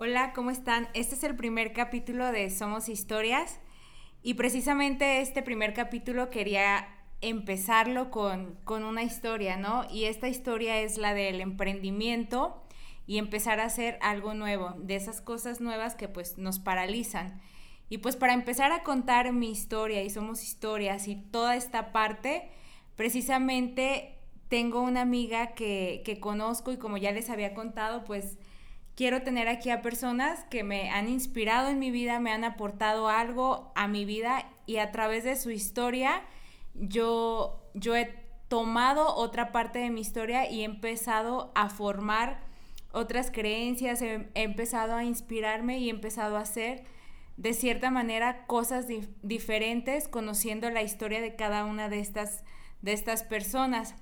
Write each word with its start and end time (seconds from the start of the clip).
Hola, 0.00 0.32
¿cómo 0.32 0.52
están? 0.52 0.88
Este 0.94 1.16
es 1.16 1.24
el 1.24 1.34
primer 1.34 1.72
capítulo 1.72 2.30
de 2.30 2.50
Somos 2.50 2.88
Historias 2.88 3.58
y 4.22 4.34
precisamente 4.34 5.20
este 5.20 5.42
primer 5.42 5.74
capítulo 5.74 6.30
quería 6.30 6.86
empezarlo 7.20 8.12
con, 8.12 8.54
con 8.62 8.84
una 8.84 9.02
historia, 9.02 9.56
¿no? 9.56 9.88
Y 9.90 10.04
esta 10.04 10.28
historia 10.28 10.78
es 10.78 10.98
la 10.98 11.14
del 11.14 11.40
emprendimiento 11.40 12.62
y 13.08 13.18
empezar 13.18 13.58
a 13.58 13.64
hacer 13.64 13.98
algo 14.00 14.34
nuevo, 14.34 14.72
de 14.78 14.94
esas 14.94 15.20
cosas 15.20 15.60
nuevas 15.60 15.96
que 15.96 16.06
pues 16.06 16.38
nos 16.38 16.60
paralizan. 16.60 17.40
Y 17.88 17.98
pues 17.98 18.14
para 18.14 18.34
empezar 18.34 18.70
a 18.70 18.84
contar 18.84 19.32
mi 19.32 19.50
historia 19.50 20.04
y 20.04 20.10
somos 20.10 20.44
historias 20.44 21.08
y 21.08 21.16
toda 21.16 21.56
esta 21.56 21.90
parte, 21.90 22.48
precisamente 22.94 24.14
tengo 24.48 24.80
una 24.80 25.00
amiga 25.00 25.56
que, 25.56 26.02
que 26.04 26.20
conozco 26.20 26.70
y 26.70 26.76
como 26.76 26.98
ya 26.98 27.10
les 27.10 27.30
había 27.30 27.52
contado, 27.52 28.04
pues 28.04 28.38
quiero 28.98 29.22
tener 29.22 29.46
aquí 29.46 29.70
a 29.70 29.80
personas 29.80 30.44
que 30.50 30.64
me 30.64 30.90
han 30.90 31.08
inspirado 31.08 31.68
en 31.68 31.78
mi 31.78 31.92
vida, 31.92 32.18
me 32.18 32.32
han 32.32 32.42
aportado 32.42 33.08
algo 33.08 33.70
a 33.76 33.86
mi 33.86 34.04
vida 34.04 34.44
y 34.66 34.78
a 34.78 34.90
través 34.90 35.22
de 35.22 35.36
su 35.36 35.52
historia 35.52 36.22
yo, 36.74 37.62
yo 37.74 37.94
he 37.94 38.12
tomado 38.48 39.14
otra 39.14 39.52
parte 39.52 39.78
de 39.78 39.90
mi 39.90 40.00
historia 40.00 40.50
y 40.50 40.62
he 40.62 40.64
empezado 40.64 41.52
a 41.54 41.70
formar 41.70 42.40
otras 42.90 43.30
creencias, 43.30 44.02
he, 44.02 44.30
empezado 44.34 44.96
a 44.96 45.04
inspirarme 45.04 45.78
y 45.78 45.86
he 45.86 45.90
empezado 45.90 46.36
a 46.36 46.40
hacer 46.40 46.82
de 47.36 47.54
cierta 47.54 47.92
manera 47.92 48.46
cosas 48.46 48.86
diferentes 49.22 50.08
conociendo 50.08 50.70
la 50.70 50.82
historia 50.82 51.20
de 51.20 51.36
cada 51.36 51.66
una 51.66 51.88
de 51.88 52.00
estas, 52.00 52.42
de 52.82 52.94
estas 52.94 53.22
personas. 53.22 53.94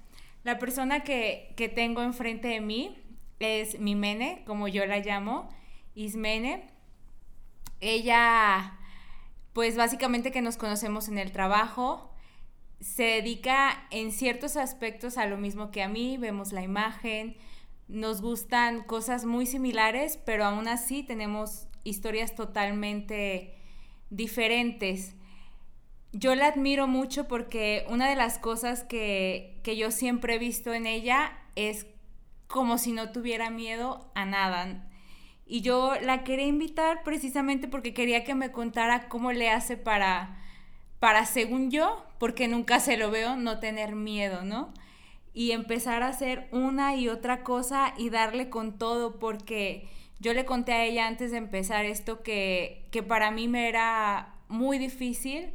La 0.42 0.58
persona 0.58 1.04
que, 1.04 1.52
que 1.54 1.68
tengo 1.68 2.00
enfrente 2.00 2.48
de 2.48 2.62
mí 2.62 3.05
es 3.38 3.78
mi 3.78 3.94
Mene, 3.94 4.42
como 4.46 4.68
yo 4.68 4.86
la 4.86 4.98
llamo, 4.98 5.48
Ismene. 5.94 6.68
Ella, 7.80 8.78
pues 9.52 9.76
básicamente 9.76 10.32
que 10.32 10.42
nos 10.42 10.56
conocemos 10.56 11.08
en 11.08 11.18
el 11.18 11.32
trabajo, 11.32 12.12
se 12.80 13.04
dedica 13.04 13.86
en 13.90 14.12
ciertos 14.12 14.56
aspectos 14.56 15.18
a 15.18 15.26
lo 15.26 15.38
mismo 15.38 15.70
que 15.70 15.82
a 15.82 15.88
mí, 15.88 16.18
vemos 16.18 16.52
la 16.52 16.62
imagen, 16.62 17.36
nos 17.88 18.20
gustan 18.20 18.82
cosas 18.82 19.24
muy 19.24 19.46
similares, 19.46 20.18
pero 20.24 20.44
aún 20.44 20.68
así 20.68 21.02
tenemos 21.02 21.68
historias 21.84 22.34
totalmente 22.34 23.54
diferentes. 24.10 25.14
Yo 26.12 26.34
la 26.34 26.48
admiro 26.48 26.86
mucho 26.86 27.28
porque 27.28 27.84
una 27.88 28.08
de 28.08 28.16
las 28.16 28.38
cosas 28.38 28.82
que, 28.84 29.60
que 29.62 29.76
yo 29.76 29.90
siempre 29.90 30.34
he 30.34 30.38
visto 30.38 30.72
en 30.72 30.86
ella 30.86 31.32
es 31.54 31.86
como 32.46 32.78
si 32.78 32.92
no 32.92 33.10
tuviera 33.10 33.50
miedo 33.50 34.10
a 34.14 34.24
nada. 34.24 34.86
Y 35.46 35.60
yo 35.60 35.94
la 36.00 36.24
quería 36.24 36.46
invitar 36.46 37.02
precisamente 37.04 37.68
porque 37.68 37.94
quería 37.94 38.24
que 38.24 38.34
me 38.34 38.50
contara 38.50 39.08
cómo 39.08 39.32
le 39.32 39.50
hace 39.50 39.76
para, 39.76 40.36
para 40.98 41.24
según 41.24 41.70
yo, 41.70 42.04
porque 42.18 42.48
nunca 42.48 42.80
se 42.80 42.96
lo 42.96 43.10
veo, 43.10 43.36
no 43.36 43.60
tener 43.60 43.94
miedo, 43.94 44.42
¿no? 44.42 44.72
Y 45.34 45.52
empezar 45.52 46.02
a 46.02 46.08
hacer 46.08 46.48
una 46.50 46.96
y 46.96 47.08
otra 47.08 47.44
cosa 47.44 47.94
y 47.96 48.10
darle 48.10 48.48
con 48.50 48.78
todo, 48.78 49.18
porque 49.18 49.88
yo 50.18 50.34
le 50.34 50.44
conté 50.44 50.72
a 50.72 50.84
ella 50.84 51.06
antes 51.06 51.30
de 51.30 51.36
empezar 51.36 51.84
esto 51.84 52.22
que, 52.22 52.88
que 52.90 53.02
para 53.02 53.30
mí 53.30 53.46
me 53.46 53.68
era 53.68 54.34
muy 54.48 54.78
difícil 54.78 55.52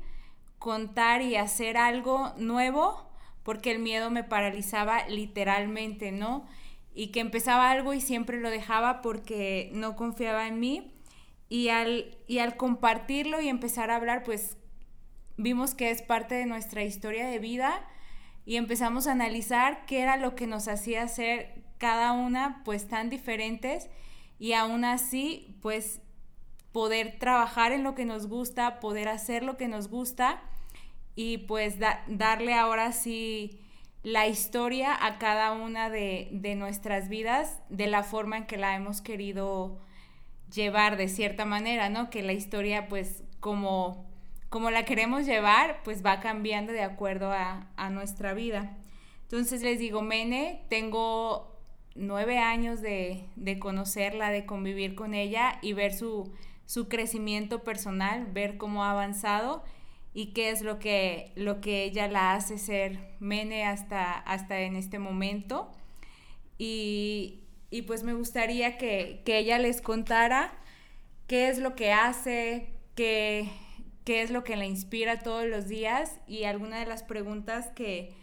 contar 0.59 1.21
y 1.21 1.35
hacer 1.35 1.75
algo 1.75 2.33
nuevo, 2.37 3.09
porque 3.43 3.71
el 3.71 3.79
miedo 3.79 4.11
me 4.11 4.23
paralizaba 4.23 5.07
literalmente, 5.07 6.11
¿no? 6.11 6.45
Y 6.93 7.07
que 7.07 7.19
empezaba 7.19 7.71
algo 7.71 7.93
y 7.93 8.01
siempre 8.01 8.39
lo 8.39 8.49
dejaba 8.49 9.01
porque 9.01 9.69
no 9.73 9.95
confiaba 9.95 10.47
en 10.47 10.59
mí. 10.59 10.93
Y 11.49 11.69
al, 11.69 12.17
y 12.27 12.39
al 12.39 12.57
compartirlo 12.57 13.41
y 13.41 13.49
empezar 13.49 13.91
a 13.91 13.97
hablar, 13.97 14.23
pues 14.23 14.57
vimos 15.37 15.73
que 15.73 15.91
es 15.91 16.01
parte 16.01 16.35
de 16.35 16.45
nuestra 16.45 16.83
historia 16.83 17.27
de 17.27 17.39
vida 17.39 17.85
y 18.45 18.55
empezamos 18.55 19.07
a 19.07 19.11
analizar 19.11 19.85
qué 19.85 20.01
era 20.01 20.17
lo 20.17 20.35
que 20.35 20.47
nos 20.47 20.67
hacía 20.67 21.07
ser 21.07 21.63
cada 21.77 22.13
una 22.13 22.61
pues 22.63 22.87
tan 22.87 23.09
diferentes 23.09 23.89
y 24.39 24.53
aún 24.53 24.85
así 24.85 25.57
pues 25.61 26.01
poder 26.71 27.17
trabajar 27.19 27.71
en 27.71 27.83
lo 27.83 27.95
que 27.95 28.05
nos 28.05 28.27
gusta, 28.27 28.79
poder 28.79 29.09
hacer 29.09 29.43
lo 29.43 29.57
que 29.57 29.67
nos 29.67 29.87
gusta 29.87 30.41
y 31.15 31.39
pues 31.39 31.77
darle 32.07 32.53
ahora 32.53 32.91
sí 32.91 33.59
la 34.03 34.27
historia 34.27 34.97
a 35.05 35.17
cada 35.17 35.51
una 35.51 35.89
de, 35.89 36.29
de, 36.31 36.55
nuestras 36.55 37.09
vidas 37.09 37.59
de 37.69 37.87
la 37.87 38.03
forma 38.03 38.37
en 38.37 38.45
que 38.45 38.57
la 38.57 38.75
hemos 38.75 39.01
querido 39.01 39.79
llevar 40.51 40.97
de 40.97 41.07
cierta 41.07 41.45
manera, 41.45 41.89
¿no? 41.89 42.09
Que 42.09 42.23
la 42.23 42.33
historia 42.33 42.87
pues 42.87 43.23
como 43.39 44.11
como 44.51 44.69
la 44.69 44.83
queremos 44.83 45.25
llevar, 45.25 45.81
pues 45.85 46.05
va 46.05 46.19
cambiando 46.19 46.73
de 46.73 46.81
acuerdo 46.81 47.31
a, 47.31 47.89
nuestra 47.89 48.33
vida. 48.33 48.77
Entonces 49.21 49.61
les 49.61 49.79
digo, 49.79 50.01
Mene, 50.01 50.65
tengo 50.67 51.57
nueve 51.95 52.37
años 52.37 52.81
de, 52.81 53.29
conocerla, 53.61 54.29
de 54.29 54.45
convivir 54.45 54.93
con 54.93 55.13
ella 55.13 55.57
y 55.61 55.71
ver 55.71 55.93
su, 55.93 56.33
crecimiento 56.89 57.63
personal, 57.63 58.27
ver 58.33 58.57
cómo 58.57 58.83
ha 58.83 58.91
avanzado 58.91 59.63
y 60.13 60.27
qué 60.33 60.49
es 60.49 60.61
lo 60.61 60.79
que, 60.79 61.31
lo 61.35 61.61
que 61.61 61.83
ella 61.83 62.07
la 62.07 62.33
hace 62.33 62.57
ser 62.57 63.11
Mene 63.19 63.65
hasta, 63.65 64.13
hasta 64.13 64.61
en 64.61 64.75
este 64.75 64.99
momento. 64.99 65.71
Y, 66.57 67.43
pues 67.87 68.03
me 68.03 68.13
gustaría 68.13 68.77
que, 68.77 69.21
que, 69.25 69.37
ella 69.37 69.57
les 69.57 69.81
contara 69.81 70.53
qué 71.27 71.49
es 71.49 71.57
lo 71.57 71.75
que 71.75 71.91
hace, 71.91 72.67
qué, 72.95 73.49
qué 74.03 74.21
es 74.21 74.31
lo 74.31 74.43
que 74.43 74.55
la 74.55 74.65
inspira 74.65 75.19
todos 75.19 75.45
los 75.45 75.67
días 75.67 76.19
y 76.27 76.43
alguna 76.43 76.79
de 76.79 76.85
las 76.85 77.03
preguntas 77.03 77.67
que, 77.75 78.13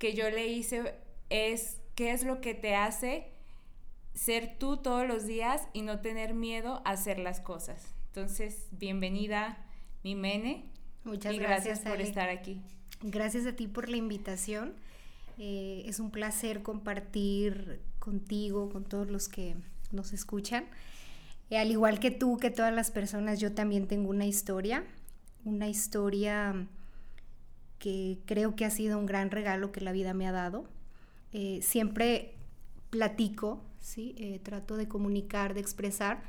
yo 0.00 0.30
le 0.30 0.46
hice 0.48 0.94
es 1.30 1.80
qué 1.94 2.12
es 2.12 2.24
lo 2.24 2.40
que 2.40 2.54
te 2.54 2.74
hace 2.74 3.32
ser 4.14 4.58
tú 4.58 4.78
todos 4.78 5.06
los 5.06 5.26
días 5.26 5.68
y 5.72 5.82
no 5.82 6.00
tener 6.00 6.32
miedo 6.32 6.80
a 6.84 6.90
hacer 6.90 7.18
las 7.18 7.40
cosas. 7.40 7.94
Entonces, 8.08 8.68
bienvenida, 8.72 9.58
mi 10.02 10.14
Mene. 10.14 10.75
Muchas 11.06 11.34
y 11.34 11.38
gracias, 11.38 11.80
por 11.80 12.00
estar 12.00 12.28
aquí. 12.28 12.60
Gracias 13.00 13.46
a 13.46 13.56
ti 13.56 13.66
por 13.66 13.88
la 13.88 13.96
invitación. 13.96 14.74
Eh, 15.38 15.84
es 15.86 16.00
un 16.00 16.10
placer 16.10 16.62
compartir 16.62 17.80
contigo, 17.98 18.68
con 18.68 18.84
todos 18.84 19.10
los 19.10 19.28
que 19.28 19.56
nos 19.92 20.12
escuchan. 20.12 20.66
al 21.50 21.70
igual 21.70 22.00
que 22.00 22.10
tú, 22.10 22.36
que 22.36 22.50
todas 22.50 22.74
las 22.74 22.90
personas, 22.90 23.40
yo 23.40 23.52
también 23.52 23.86
tengo 23.86 24.10
una 24.10 24.26
historia 24.26 24.84
una 25.46 25.68
historia 25.68 26.66
que 27.78 28.18
creo 28.26 28.56
que 28.56 28.64
ha 28.64 28.70
sido 28.70 28.98
un 28.98 29.06
gran 29.06 29.30
regalo 29.30 29.72
que 29.72 29.80
la 29.80 29.92
vida 29.92 30.12
me 30.12 30.26
ha 30.26 30.32
dado. 30.32 30.64
Eh, 31.32 31.60
siempre 31.62 32.34
platico, 32.90 33.62
¿sí? 33.80 34.14
Eh, 34.18 34.40
trato 34.42 34.76
de 34.76 34.88
comunicar, 34.88 35.54
de 35.54 35.60
expresar 35.60 36.22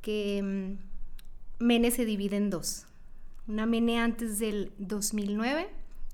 que 0.00 0.42
mm, 0.42 1.64
Mene 1.64 1.90
se 1.90 2.04
divide 2.04 2.36
en 2.36 2.50
dos. 2.50 2.86
Una 3.48 3.64
Mene 3.64 3.98
antes 3.98 4.38
del 4.38 4.72
2009 4.76 5.68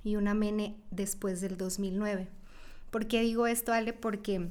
y 0.05 0.15
una 0.15 0.35
Mene 0.35 0.77
después 0.93 1.41
del 1.41 1.57
2009. 1.57 2.29
¿Por 2.93 3.09
qué 3.09 3.23
digo 3.23 3.49
esto, 3.49 3.73
Ale? 3.73 3.93
Porque 3.93 4.51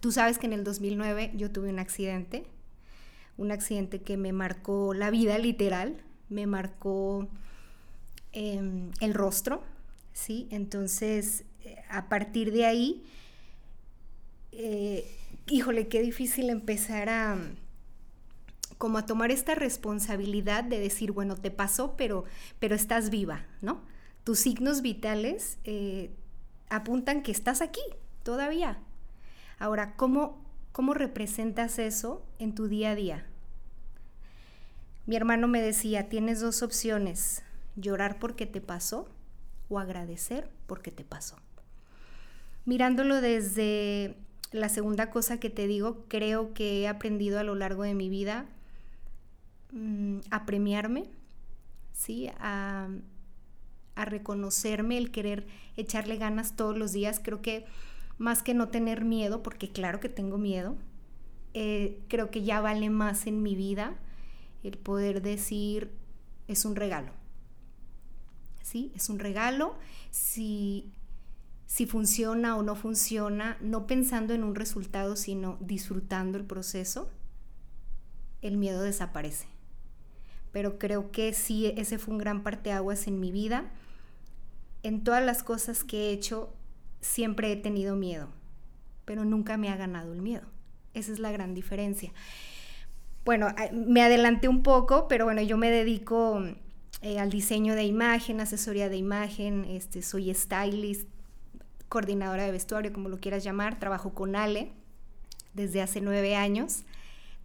tú 0.00 0.10
sabes 0.10 0.36
que 0.36 0.46
en 0.46 0.52
el 0.52 0.64
2009 0.64 1.30
yo 1.36 1.52
tuve 1.52 1.70
un 1.70 1.78
accidente, 1.78 2.44
un 3.38 3.52
accidente 3.52 4.02
que 4.02 4.16
me 4.16 4.32
marcó 4.32 4.92
la 4.92 5.10
vida 5.10 5.38
literal, 5.38 6.02
me 6.28 6.48
marcó 6.48 7.28
em, 8.32 8.90
el 9.00 9.14
rostro, 9.14 9.62
¿sí? 10.12 10.48
Entonces, 10.50 11.44
eh, 11.64 11.76
a 11.88 12.08
partir 12.08 12.50
de 12.50 12.66
ahí, 12.66 13.04
eh, 14.50 15.08
híjole, 15.46 15.86
qué 15.86 16.02
difícil 16.02 16.50
empezar 16.50 17.08
a 17.08 17.38
como 18.80 18.96
a 18.96 19.04
tomar 19.04 19.30
esta 19.30 19.54
responsabilidad 19.54 20.64
de 20.64 20.80
decir, 20.80 21.12
bueno, 21.12 21.36
te 21.36 21.50
pasó, 21.50 21.98
pero, 21.98 22.24
pero 22.60 22.74
estás 22.74 23.10
viva, 23.10 23.44
¿no? 23.60 23.82
Tus 24.24 24.38
signos 24.38 24.80
vitales 24.80 25.58
eh, 25.64 26.10
apuntan 26.70 27.22
que 27.22 27.30
estás 27.30 27.60
aquí 27.60 27.82
todavía. 28.22 28.78
Ahora, 29.58 29.96
¿cómo, 29.96 30.42
¿cómo 30.72 30.94
representas 30.94 31.78
eso 31.78 32.24
en 32.38 32.54
tu 32.54 32.68
día 32.68 32.92
a 32.92 32.94
día? 32.94 33.26
Mi 35.04 35.14
hermano 35.14 35.46
me 35.46 35.60
decía, 35.60 36.08
tienes 36.08 36.40
dos 36.40 36.62
opciones, 36.62 37.42
llorar 37.76 38.18
porque 38.18 38.46
te 38.46 38.62
pasó 38.62 39.10
o 39.68 39.78
agradecer 39.78 40.48
porque 40.66 40.90
te 40.90 41.04
pasó. 41.04 41.36
Mirándolo 42.64 43.20
desde 43.20 44.16
la 44.52 44.70
segunda 44.70 45.10
cosa 45.10 45.38
que 45.38 45.50
te 45.50 45.66
digo, 45.66 46.06
creo 46.08 46.54
que 46.54 46.80
he 46.80 46.88
aprendido 46.88 47.38
a 47.38 47.44
lo 47.44 47.54
largo 47.54 47.82
de 47.82 47.92
mi 47.92 48.08
vida 48.08 48.46
mm, 49.72 50.18
a 50.30 50.46
premiarme, 50.46 51.04
¿sí? 51.92 52.28
A, 52.38 52.88
a 53.94 54.04
reconocerme, 54.04 54.98
el 54.98 55.10
querer 55.10 55.46
echarle 55.76 56.16
ganas 56.16 56.56
todos 56.56 56.76
los 56.76 56.92
días. 56.92 57.20
Creo 57.22 57.42
que 57.42 57.66
más 58.18 58.42
que 58.42 58.54
no 58.54 58.68
tener 58.68 59.04
miedo, 59.04 59.42
porque 59.42 59.70
claro 59.70 60.00
que 60.00 60.08
tengo 60.08 60.38
miedo, 60.38 60.76
eh, 61.52 62.00
creo 62.08 62.30
que 62.30 62.42
ya 62.42 62.60
vale 62.60 62.90
más 62.90 63.26
en 63.26 63.42
mi 63.42 63.56
vida 63.56 63.96
el 64.62 64.78
poder 64.78 65.22
decir 65.22 65.90
es 66.48 66.64
un 66.64 66.76
regalo. 66.76 67.12
¿Sí? 68.62 68.92
Es 68.94 69.08
un 69.08 69.18
regalo. 69.18 69.76
Si, 70.10 70.92
si 71.66 71.86
funciona 71.86 72.56
o 72.56 72.62
no 72.62 72.76
funciona, 72.76 73.56
no 73.60 73.86
pensando 73.86 74.34
en 74.34 74.44
un 74.44 74.54
resultado, 74.54 75.16
sino 75.16 75.56
disfrutando 75.60 76.38
el 76.38 76.44
proceso, 76.44 77.10
el 78.42 78.56
miedo 78.56 78.82
desaparece. 78.82 79.46
Pero 80.52 80.78
creo 80.78 81.10
que 81.10 81.32
sí, 81.32 81.72
ese 81.76 81.98
fue 81.98 82.14
un 82.14 82.18
gran 82.18 82.42
parteaguas 82.42 83.06
en 83.06 83.20
mi 83.20 83.30
vida. 83.30 83.70
En 84.82 85.04
todas 85.04 85.24
las 85.24 85.42
cosas 85.42 85.84
que 85.84 86.08
he 86.08 86.12
hecho, 86.12 86.52
siempre 87.00 87.52
he 87.52 87.56
tenido 87.56 87.96
miedo, 87.96 88.28
pero 89.04 89.24
nunca 89.24 89.56
me 89.56 89.68
ha 89.68 89.76
ganado 89.76 90.12
el 90.12 90.22
miedo. 90.22 90.46
Esa 90.94 91.12
es 91.12 91.18
la 91.18 91.30
gran 91.30 91.54
diferencia. 91.54 92.12
Bueno, 93.24 93.48
me 93.72 94.02
adelanté 94.02 94.48
un 94.48 94.62
poco, 94.62 95.06
pero 95.06 95.26
bueno, 95.26 95.42
yo 95.42 95.56
me 95.56 95.70
dedico 95.70 96.42
eh, 97.02 97.18
al 97.18 97.30
diseño 97.30 97.74
de 97.74 97.84
imagen, 97.84 98.40
asesoría 98.40 98.88
de 98.88 98.96
imagen, 98.96 99.64
este, 99.66 100.02
soy 100.02 100.32
stylist, 100.34 101.08
coordinadora 101.88 102.44
de 102.44 102.52
vestuario, 102.52 102.92
como 102.92 103.08
lo 103.08 103.20
quieras 103.20 103.44
llamar, 103.44 103.78
trabajo 103.78 104.14
con 104.14 104.36
Ale 104.36 104.72
desde 105.54 105.82
hace 105.82 106.00
nueve 106.00 106.36
años, 106.36 106.84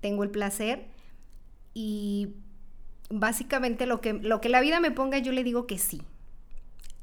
tengo 0.02 0.24
el 0.24 0.30
placer 0.30 0.86
y 1.74 2.36
básicamente 3.10 3.86
lo 3.86 4.02
que, 4.02 4.14
lo 4.14 4.42
que 4.42 4.50
la 4.50 4.62
vida 4.62 4.80
me 4.80 4.92
ponga 4.92 5.18
yo 5.20 5.32
le 5.32 5.44
digo 5.44 5.68
que 5.68 5.78
sí. 5.78 6.02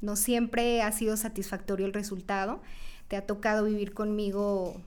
No 0.01 0.15
siempre 0.15 0.81
ha 0.81 0.91
sido 0.91 1.15
satisfactorio 1.15 1.85
el 1.85 1.93
resultado, 1.93 2.61
te 3.07 3.15
ha 3.15 3.25
tocado 3.25 3.65
vivir 3.65 3.93
conmigo 3.93 4.81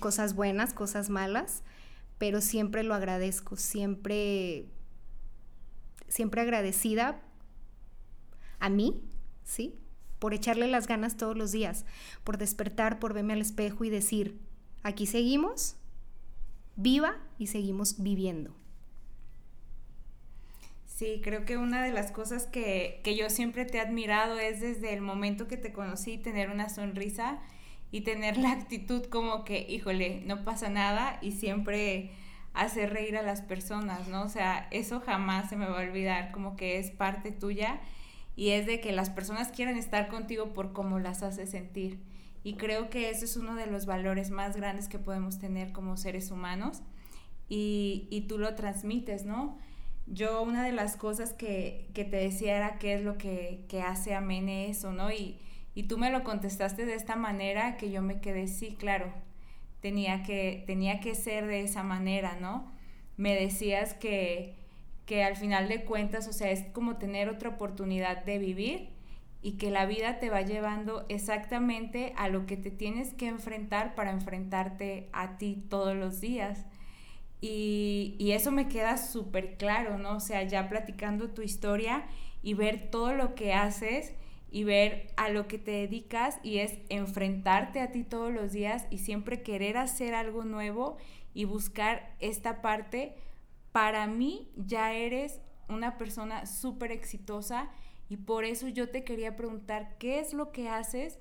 cosas 0.00 0.34
buenas, 0.34 0.72
cosas 0.72 1.08
malas, 1.08 1.62
pero 2.18 2.40
siempre 2.40 2.82
lo 2.82 2.94
agradezco, 2.94 3.56
siempre, 3.56 4.66
siempre 6.08 6.40
agradecida 6.40 7.20
a 8.58 8.68
mí, 8.68 9.00
¿sí? 9.44 9.78
Por 10.18 10.34
echarle 10.34 10.66
las 10.66 10.86
ganas 10.86 11.16
todos 11.16 11.36
los 11.36 11.52
días, 11.52 11.84
por 12.24 12.38
despertar, 12.38 12.98
por 12.98 13.12
verme 13.12 13.34
al 13.34 13.42
espejo 13.42 13.84
y 13.84 13.90
decir, 13.90 14.40
aquí 14.82 15.06
seguimos, 15.06 15.76
viva 16.74 17.18
y 17.38 17.48
seguimos 17.48 18.02
viviendo. 18.02 18.54
Sí, 20.96 21.20
creo 21.22 21.44
que 21.44 21.58
una 21.58 21.84
de 21.84 21.92
las 21.92 22.10
cosas 22.10 22.46
que, 22.46 23.02
que, 23.04 23.14
yo 23.16 23.28
siempre 23.28 23.66
te 23.66 23.76
he 23.76 23.80
admirado 23.82 24.38
es 24.38 24.62
desde 24.62 24.94
el 24.94 25.02
momento 25.02 25.46
que 25.46 25.58
te 25.58 25.70
conocí 25.70 26.16
tener 26.16 26.48
una 26.48 26.70
sonrisa 26.70 27.38
y 27.90 28.00
tener 28.00 28.38
la 28.38 28.52
actitud 28.52 29.04
como 29.04 29.44
que, 29.44 29.66
híjole, 29.68 30.22
no 30.24 30.42
pasa 30.42 30.70
nada 30.70 31.18
y 31.20 31.32
siempre 31.32 32.12
hacer 32.54 32.94
reír 32.94 33.18
a 33.18 33.22
las 33.22 33.42
personas, 33.42 34.08
¿no? 34.08 34.22
O 34.22 34.30
sea, 34.30 34.68
eso 34.70 35.00
jamás 35.00 35.50
se 35.50 35.56
me 35.56 35.66
va 35.66 35.80
a 35.80 35.86
olvidar, 35.86 36.32
como 36.32 36.56
que 36.56 36.78
es 36.78 36.90
parte 36.92 37.30
tuya 37.30 37.78
y 38.34 38.52
es 38.52 38.64
de 38.64 38.80
que 38.80 38.92
las 38.92 39.10
personas 39.10 39.48
quieren 39.48 39.76
estar 39.76 40.08
contigo 40.08 40.54
por 40.54 40.72
cómo 40.72 40.98
las 40.98 41.22
hace 41.22 41.46
sentir. 41.46 41.98
Y 42.42 42.54
creo 42.54 42.88
que 42.88 43.10
eso 43.10 43.26
es 43.26 43.36
uno 43.36 43.54
de 43.54 43.66
los 43.66 43.84
valores 43.84 44.30
más 44.30 44.56
grandes 44.56 44.88
que 44.88 44.98
podemos 44.98 45.38
tener 45.38 45.72
como 45.72 45.98
seres 45.98 46.30
humanos 46.30 46.80
y, 47.50 48.08
y 48.10 48.22
tú 48.22 48.38
lo 48.38 48.54
transmites, 48.54 49.26
¿no? 49.26 49.58
Yo 50.06 50.42
una 50.42 50.64
de 50.64 50.72
las 50.72 50.96
cosas 50.96 51.32
que, 51.32 51.88
que 51.94 52.04
te 52.04 52.16
decía 52.16 52.56
era 52.56 52.78
qué 52.78 52.94
es 52.94 53.02
lo 53.02 53.18
que, 53.18 53.64
que 53.68 53.82
hace 53.82 54.14
amene 54.14 54.68
eso, 54.70 54.92
¿no? 54.92 55.10
Y, 55.10 55.38
y 55.74 55.84
tú 55.84 55.98
me 55.98 56.10
lo 56.10 56.22
contestaste 56.24 56.86
de 56.86 56.94
esta 56.94 57.16
manera 57.16 57.76
que 57.76 57.90
yo 57.90 58.02
me 58.02 58.20
quedé, 58.20 58.46
sí, 58.48 58.76
claro, 58.78 59.12
tenía 59.80 60.22
que, 60.22 60.64
tenía 60.66 61.00
que 61.00 61.14
ser 61.14 61.46
de 61.46 61.62
esa 61.62 61.82
manera, 61.82 62.36
¿no? 62.40 62.72
Me 63.16 63.34
decías 63.34 63.94
que, 63.94 64.54
que 65.06 65.24
al 65.24 65.36
final 65.36 65.68
de 65.68 65.84
cuentas, 65.84 66.28
o 66.28 66.32
sea, 66.32 66.50
es 66.50 66.64
como 66.72 66.96
tener 66.96 67.28
otra 67.28 67.50
oportunidad 67.50 68.24
de 68.24 68.38
vivir 68.38 68.90
y 69.42 69.52
que 69.58 69.70
la 69.70 69.86
vida 69.86 70.18
te 70.18 70.30
va 70.30 70.42
llevando 70.42 71.04
exactamente 71.08 72.12
a 72.16 72.28
lo 72.28 72.46
que 72.46 72.56
te 72.56 72.70
tienes 72.70 73.14
que 73.14 73.28
enfrentar 73.28 73.94
para 73.94 74.10
enfrentarte 74.10 75.08
a 75.12 75.38
ti 75.38 75.64
todos 75.68 75.94
los 75.96 76.20
días. 76.20 76.64
Y, 77.40 78.16
y 78.18 78.32
eso 78.32 78.50
me 78.50 78.68
queda 78.68 78.96
súper 78.96 79.56
claro, 79.56 79.98
¿no? 79.98 80.16
O 80.16 80.20
sea, 80.20 80.42
ya 80.44 80.68
platicando 80.68 81.30
tu 81.30 81.42
historia 81.42 82.06
y 82.42 82.54
ver 82.54 82.90
todo 82.90 83.12
lo 83.12 83.34
que 83.34 83.52
haces 83.52 84.14
y 84.50 84.64
ver 84.64 85.12
a 85.16 85.28
lo 85.28 85.48
que 85.48 85.58
te 85.58 85.72
dedicas 85.72 86.38
y 86.42 86.58
es 86.58 86.78
enfrentarte 86.88 87.80
a 87.80 87.90
ti 87.92 88.04
todos 88.04 88.32
los 88.32 88.52
días 88.52 88.86
y 88.90 88.98
siempre 88.98 89.42
querer 89.42 89.76
hacer 89.76 90.14
algo 90.14 90.44
nuevo 90.44 90.96
y 91.34 91.44
buscar 91.44 92.14
esta 92.20 92.62
parte, 92.62 93.14
para 93.72 94.06
mí 94.06 94.50
ya 94.56 94.94
eres 94.94 95.40
una 95.68 95.98
persona 95.98 96.46
súper 96.46 96.92
exitosa 96.92 97.68
y 98.08 98.16
por 98.16 98.44
eso 98.44 98.68
yo 98.68 98.88
te 98.88 99.04
quería 99.04 99.36
preguntar 99.36 99.96
qué 99.98 100.20
es 100.20 100.32
lo 100.32 100.52
que 100.52 100.68
haces 100.68 101.18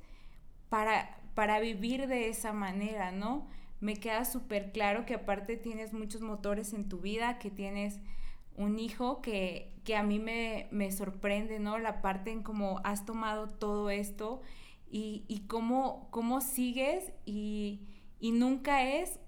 para, 0.70 1.18
para 1.34 1.60
vivir 1.60 2.08
de 2.08 2.30
esa 2.30 2.54
manera, 2.54 3.12
¿no? 3.12 3.48
Me 3.80 3.96
queda 3.96 4.26
súper 4.26 4.72
claro 4.72 5.06
que 5.06 5.14
aparte 5.14 5.58
tienes 5.58 5.94
muchos 5.94 6.22
motores 6.22 6.74
en 6.74 6.88
tu 6.90 7.00
vida, 7.00 7.40
que 7.40 7.52
tienes 7.52 8.00
un 8.56 8.80
hijo 8.80 9.22
que, 9.22 9.74
que 9.84 9.96
a 9.96 10.04
mí 10.04 10.20
me, 10.20 10.68
me, 10.72 10.92
sorprende, 10.92 11.60
¿no? 11.60 11.78
La 11.78 12.02
parte 12.02 12.32
en 12.32 12.42
cómo 12.42 12.80
has 12.84 13.06
tomado 13.06 13.48
todo 13.48 13.90
esto 13.90 14.42
y, 14.90 15.26
y 15.28 15.42
cómo, 15.42 16.08
cómo, 16.12 16.42
sigues 16.42 17.12
y, 17.26 17.82
y 18.20 18.32
nunca 18.32 18.84
es 18.84 19.20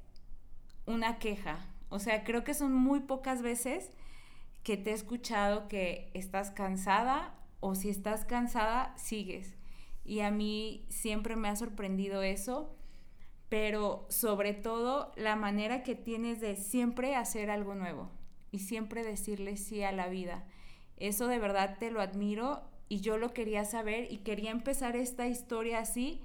una 0.85 1.19
queja. 1.19 1.65
O 1.89 1.99
sea, 1.99 2.23
creo 2.23 2.43
que 2.43 2.53
son 2.53 2.73
muy 2.73 3.01
pocas 3.01 3.41
veces 3.41 3.91
que 4.63 4.77
te 4.77 4.91
he 4.91 4.93
escuchado 4.93 5.67
que 5.67 6.11
estás 6.13 6.51
cansada 6.51 7.35
o 7.59 7.75
si 7.75 7.89
estás 7.89 8.25
cansada, 8.25 8.93
sigues. 8.97 9.55
Y 10.05 10.21
a 10.21 10.31
mí 10.31 10.85
siempre 10.89 11.35
me 11.35 11.49
ha 11.49 11.55
sorprendido 11.55 12.21
eso, 12.21 12.76
pero 13.49 14.05
sobre 14.09 14.53
todo 14.53 15.11
la 15.15 15.35
manera 15.35 15.83
que 15.83 15.95
tienes 15.95 16.41
de 16.41 16.55
siempre 16.55 17.15
hacer 17.15 17.49
algo 17.49 17.75
nuevo 17.75 18.11
y 18.51 18.59
siempre 18.59 19.03
decirle 19.03 19.57
sí 19.57 19.83
a 19.83 19.91
la 19.91 20.07
vida. 20.07 20.45
Eso 20.97 21.27
de 21.27 21.39
verdad 21.39 21.77
te 21.79 21.91
lo 21.91 22.01
admiro 22.01 22.61
y 22.89 23.01
yo 23.01 23.17
lo 23.17 23.33
quería 23.33 23.65
saber 23.65 24.11
y 24.11 24.19
quería 24.19 24.51
empezar 24.51 24.95
esta 24.95 25.27
historia 25.27 25.79
así, 25.79 26.21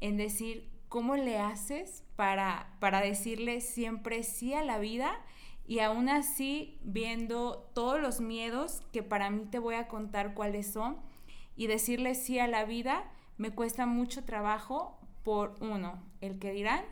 en 0.00 0.16
decir, 0.16 0.70
¿cómo 0.88 1.16
le 1.16 1.38
haces 1.38 2.04
para, 2.16 2.76
para 2.80 3.00
decirle 3.00 3.60
siempre 3.60 4.22
sí 4.22 4.54
a 4.54 4.62
la 4.62 4.78
vida? 4.78 5.20
Y 5.66 5.80
aún 5.80 6.08
así, 6.08 6.78
viendo 6.82 7.70
todos 7.74 8.00
los 8.00 8.20
miedos 8.20 8.80
que 8.92 9.02
para 9.02 9.28
mí 9.28 9.44
te 9.50 9.58
voy 9.58 9.74
a 9.74 9.88
contar 9.88 10.34
cuáles 10.34 10.72
son, 10.72 10.96
y 11.56 11.66
decirle 11.66 12.14
sí 12.14 12.38
a 12.38 12.46
la 12.46 12.64
vida, 12.64 13.10
me 13.36 13.50
cuesta 13.50 13.84
mucho 13.84 14.24
trabajo 14.24 14.98
por 15.24 15.56
uno, 15.60 16.00
el 16.20 16.38
que 16.38 16.52
dirán, 16.52 16.84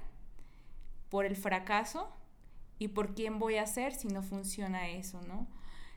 por 1.09 1.25
el 1.25 1.37
fracaso 1.37 2.13
y 2.79 2.89
por 2.89 3.15
quién 3.15 3.39
voy 3.39 3.57
a 3.57 3.67
ser 3.67 3.95
si 3.95 4.09
no 4.09 4.23
funciona 4.23 4.89
eso, 4.89 5.21
¿no? 5.23 5.47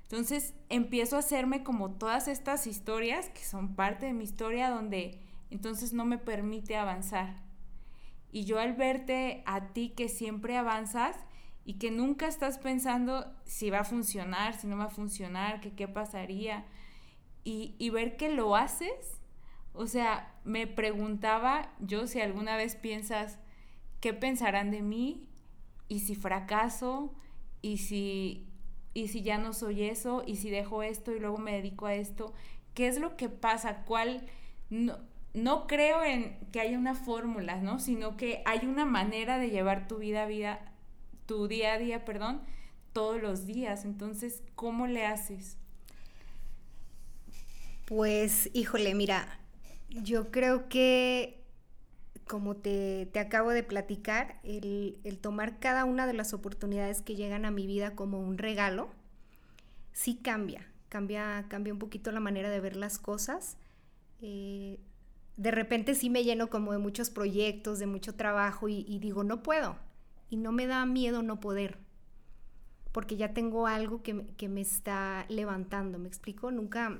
Entonces 0.04 0.56
empiezo 0.70 1.16
a 1.16 1.20
hacerme 1.20 1.64
como 1.64 1.92
todas 1.92 2.28
estas 2.28 2.66
historias 2.68 3.30
que 3.30 3.44
son 3.44 3.76
parte 3.76 4.08
de 4.08 4.14
mi 4.14 4.24
historia 4.24 4.70
donde 4.70 5.22
entonces 5.52 5.94
no 5.94 6.06
me 6.06 6.18
permite 6.18 6.76
avanzar. 6.76 7.36
Y 8.32 8.46
yo 8.46 8.60
al 8.60 8.74
verte 8.74 9.44
a 9.46 9.68
ti 9.74 9.90
que 9.90 10.10
siempre 10.10 10.58
avanzas 10.58 11.16
y 11.64 11.76
que 11.76 11.92
nunca 11.92 12.28
estás 12.28 12.58
pensando 12.58 13.32
si 13.46 13.70
va 13.70 13.82
a 13.82 13.84
funcionar, 13.84 14.56
si 14.56 14.68
no 14.68 14.78
va 14.78 14.86
a 14.86 14.90
funcionar, 14.90 15.62
que 15.62 15.74
qué 15.74 15.88
pasaría, 15.88 16.66
y, 17.44 17.76
y 17.78 17.90
ver 17.90 18.18
que 18.18 18.30
lo 18.30 18.56
haces, 18.56 19.19
o 19.80 19.88
sea, 19.88 20.36
me 20.44 20.68
preguntaba 20.68 21.74
yo 21.80 22.06
si 22.06 22.22
alguna 22.22 22.58
vez 22.58 22.76
piensas, 22.76 23.40
¿qué 24.02 24.14
pensarán 24.14 24.72
de 24.72 24.82
mí? 24.82 25.30
y 25.90 26.00
si 26.00 26.16
fracaso, 26.16 27.14
y 27.62 27.78
si, 27.80 28.48
y 28.94 29.10
si 29.10 29.24
ya 29.24 29.38
no 29.38 29.52
soy 29.52 29.84
eso, 29.84 30.24
y 30.26 30.38
si 30.38 30.50
dejo 30.50 30.84
esto 30.84 31.12
y 31.12 31.20
luego 31.20 31.38
me 31.38 31.52
dedico 31.52 31.88
a 31.88 31.96
esto, 31.96 32.34
¿qué 32.76 32.88
es 32.88 33.00
lo 33.00 33.18
que 33.18 33.28
pasa? 33.28 33.84
¿Cuál? 33.86 34.26
No, 34.70 35.00
no 35.34 35.68
creo 35.68 36.04
en 36.04 36.38
que 36.52 36.62
haya 36.62 36.78
una 36.78 36.94
fórmula, 36.94 37.58
¿no? 37.58 37.80
Sino 37.80 38.16
que 38.16 38.44
hay 38.46 38.68
una 38.68 38.86
manera 38.86 39.40
de 39.40 39.50
llevar 39.50 39.88
tu 39.88 39.98
vida 39.98 40.28
vida, 40.28 40.74
tu 41.26 41.48
día 41.48 41.74
a 41.74 41.80
día, 41.80 42.06
perdón, 42.06 42.42
todos 42.94 43.20
los 43.20 43.48
días. 43.48 43.84
Entonces, 43.84 44.44
¿cómo 44.54 44.86
le 44.86 45.08
haces? 45.08 45.58
Pues, 47.86 48.52
híjole, 48.54 48.94
mira, 48.94 49.40
yo 49.89 50.31
creo 50.31 50.69
que 50.69 51.39
como 52.29 52.55
te, 52.55 53.10
acabo 53.19 53.50
de 53.50 53.63
platicar, 53.63 54.39
el, 54.43 55.17
tomar 55.19 55.60
cada 55.60 55.84
una 55.84 56.05
de 56.05 56.13
las 56.13 56.31
oportunidades 56.34 57.01
que 57.01 57.15
llegan 57.15 57.43
a 57.43 57.50
mi 57.50 57.65
vida 57.65 57.96
como 57.96 58.19
un 58.19 58.38
regalo, 58.38 58.91
sí 59.93 60.15
cambia, 60.15 60.67
cambia, 60.89 61.48
cambia 61.50 61.74
un 61.74 61.79
poquito 61.79 62.12
la 62.12 62.19
manera 62.19 62.51
de 62.51 62.60
ver 62.60 62.75
las 62.75 63.00
cosas. 63.00 63.58
Eh, 64.22 64.79
de 65.38 65.51
repente 65.51 65.96
sí 65.96 66.12
me 66.12 66.24
lleno 66.24 66.51
como 66.51 66.72
de 66.72 66.77
muchos 66.77 67.10
proyectos, 67.10 67.79
de 67.79 67.88
mucho 67.88 68.13
trabajo 68.13 68.69
y, 68.69 69.00
digo, 69.00 69.24
no 69.24 69.41
puedo. 69.41 69.77
y 70.29 70.38
no 70.38 70.51
me 70.51 70.67
da 70.67 70.86
miedo 70.86 71.24
no 71.24 71.39
poder, 71.39 71.79
porque 72.91 73.17
ya 73.17 73.34
tengo 73.34 73.65
algo 73.65 74.03
que, 74.03 74.27
que 74.38 74.48
me 74.50 74.62
está 74.62 75.25
levantando, 75.29 75.98
¿me 75.98 76.08
explico? 76.08 76.51
Nunca, 76.51 77.00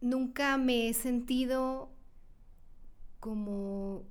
nunca 0.00 0.56
me 0.58 0.88
he 0.88 0.94
sentido 0.94 1.90
como 3.20 4.04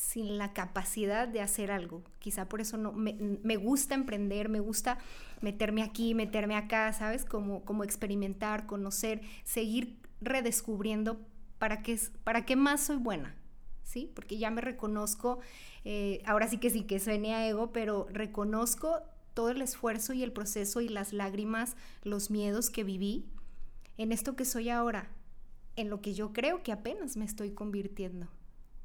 sin 0.00 0.38
la 0.38 0.52
capacidad 0.52 1.28
de 1.28 1.40
hacer 1.40 1.70
algo. 1.70 2.02
Quizá 2.18 2.48
por 2.48 2.60
eso 2.60 2.76
no 2.76 2.92
me, 2.92 3.14
me, 3.42 3.56
gusta 3.56 3.94
emprender, 3.94 4.48
me 4.48 4.60
gusta 4.60 4.98
meterme 5.40 5.82
aquí, 5.82 6.14
meterme 6.14 6.56
acá, 6.56 6.92
¿sabes? 6.92 7.24
Como, 7.24 7.64
como 7.64 7.84
experimentar, 7.84 8.66
conocer, 8.66 9.20
seguir 9.44 9.98
redescubriendo 10.20 11.20
para 11.58 11.82
qué, 11.82 11.98
para 12.24 12.44
qué 12.44 12.56
más 12.56 12.82
soy 12.82 12.96
buena, 12.96 13.36
¿sí? 13.82 14.10
Porque 14.14 14.38
ya 14.38 14.50
me 14.50 14.60
reconozco, 14.60 15.40
eh, 15.84 16.22
ahora 16.24 16.48
sí 16.48 16.58
que 16.58 16.70
sí 16.70 16.84
que 16.84 16.98
suene 16.98 17.34
a 17.34 17.46
ego, 17.46 17.72
pero 17.72 18.06
reconozco 18.10 19.02
todo 19.34 19.50
el 19.50 19.62
esfuerzo 19.62 20.12
y 20.12 20.22
el 20.22 20.32
proceso 20.32 20.80
y 20.80 20.88
las 20.88 21.12
lágrimas, 21.12 21.76
los 22.02 22.30
miedos 22.30 22.70
que 22.70 22.84
viví 22.84 23.26
en 24.00 24.12
esto 24.12 24.34
que 24.34 24.46
soy 24.46 24.70
ahora, 24.70 25.10
en 25.76 25.90
lo 25.90 26.00
que 26.00 26.14
yo 26.14 26.32
creo 26.32 26.62
que 26.62 26.72
apenas 26.72 27.18
me 27.18 27.26
estoy 27.26 27.50
convirtiendo. 27.50 28.28